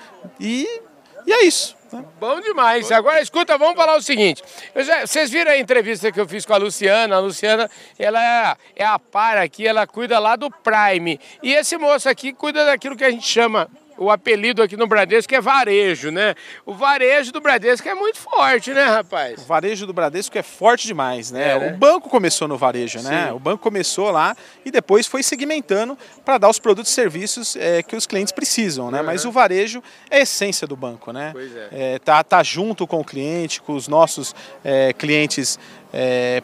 e, 0.40 0.82
e 1.28 1.32
é 1.32 1.44
isso. 1.44 1.76
Né? 1.92 2.02
Bom 2.18 2.40
demais. 2.40 2.90
Agora 2.90 3.20
escuta, 3.20 3.58
vamos 3.58 3.76
falar 3.76 3.98
o 3.98 4.02
seguinte. 4.02 4.42
Já, 4.74 5.06
vocês 5.06 5.30
viram 5.30 5.50
a 5.50 5.58
entrevista 5.58 6.10
que 6.10 6.18
eu 6.18 6.26
fiz 6.26 6.46
com 6.46 6.54
a 6.54 6.56
Luciana? 6.56 7.16
A 7.16 7.18
Luciana, 7.18 7.70
ela 7.98 8.18
é, 8.18 8.56
é 8.76 8.84
a 8.86 8.98
par 8.98 9.36
aqui, 9.36 9.66
ela 9.66 9.86
cuida 9.86 10.18
lá 10.18 10.36
do 10.36 10.50
Prime. 10.50 11.20
E 11.42 11.52
esse 11.52 11.76
moço 11.76 12.08
aqui 12.08 12.32
cuida 12.32 12.64
daquilo 12.64 12.96
que 12.96 13.04
a 13.04 13.10
gente 13.10 13.26
chama 13.26 13.68
o 13.98 14.10
apelido 14.10 14.62
aqui 14.62 14.76
no 14.76 14.86
Bradesco 14.86 15.34
é 15.34 15.40
varejo, 15.40 16.10
né? 16.10 16.34
O 16.64 16.72
varejo 16.72 17.32
do 17.32 17.40
Bradesco 17.40 17.86
é 17.88 17.94
muito 17.94 18.18
forte, 18.18 18.72
né, 18.72 18.84
rapaz? 18.84 19.42
O 19.42 19.44
varejo 19.44 19.86
do 19.86 19.92
Bradesco 19.92 20.38
é 20.38 20.42
forte 20.42 20.86
demais, 20.86 21.32
né? 21.32 21.50
É, 21.50 21.58
né? 21.58 21.72
O 21.72 21.76
banco 21.76 22.08
começou 22.08 22.46
no 22.46 22.56
varejo, 22.56 23.02
né? 23.02 23.26
Sim. 23.26 23.34
O 23.34 23.38
banco 23.38 23.62
começou 23.62 24.10
lá 24.10 24.36
e 24.64 24.70
depois 24.70 25.06
foi 25.06 25.22
segmentando 25.22 25.98
para 26.24 26.38
dar 26.38 26.48
os 26.48 26.58
produtos 26.58 26.92
e 26.92 26.94
serviços 26.94 27.56
é, 27.56 27.82
que 27.82 27.96
os 27.96 28.06
clientes 28.06 28.32
precisam, 28.32 28.90
né? 28.90 29.00
Uhum. 29.00 29.06
Mas 29.06 29.24
o 29.24 29.32
varejo 29.32 29.82
é 30.08 30.18
a 30.18 30.20
essência 30.20 30.66
do 30.66 30.76
banco, 30.76 31.12
né? 31.12 31.30
Pois 31.32 31.54
é. 31.56 31.68
é 31.72 31.98
tá, 31.98 32.22
tá 32.22 32.42
junto 32.42 32.86
com 32.86 33.00
o 33.00 33.04
cliente, 33.04 33.60
com 33.60 33.74
os 33.74 33.88
nossos 33.88 34.34
é, 34.64 34.92
clientes 34.92 35.58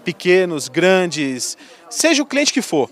pequenos, 0.04 0.68
grandes, 0.68 1.58
seja 1.90 2.22
o 2.22 2.26
cliente 2.26 2.50
que 2.50 2.62
for 2.62 2.88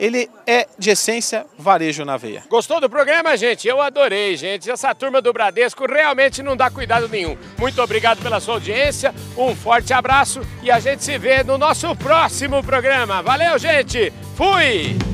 ele 0.00 0.30
é 0.46 0.66
de 0.78 0.90
essência 0.90 1.44
varejo 1.58 2.04
na 2.06 2.16
veia. 2.16 2.42
Gostou 2.48 2.80
do 2.80 2.88
programa, 2.88 3.36
gente? 3.36 3.68
Eu 3.68 3.82
adorei, 3.82 4.34
gente. 4.34 4.70
Essa 4.70 4.94
turma 4.94 5.20
do 5.20 5.32
Bradesco 5.32 5.84
realmente 5.86 6.42
não 6.42 6.56
dá 6.56 6.70
cuidado 6.70 7.06
nenhum. 7.06 7.36
Muito 7.58 7.80
obrigado 7.82 8.22
pela 8.22 8.40
sua 8.40 8.54
audiência, 8.54 9.14
um 9.36 9.54
forte 9.54 9.92
abraço 9.92 10.40
e 10.62 10.70
a 10.70 10.80
gente 10.80 11.04
se 11.04 11.18
vê 11.18 11.44
no 11.44 11.58
nosso 11.58 11.94
próximo 11.96 12.62
programa. 12.64 13.22
Valeu, 13.22 13.58
gente! 13.58 14.10
Fui! 14.34 15.09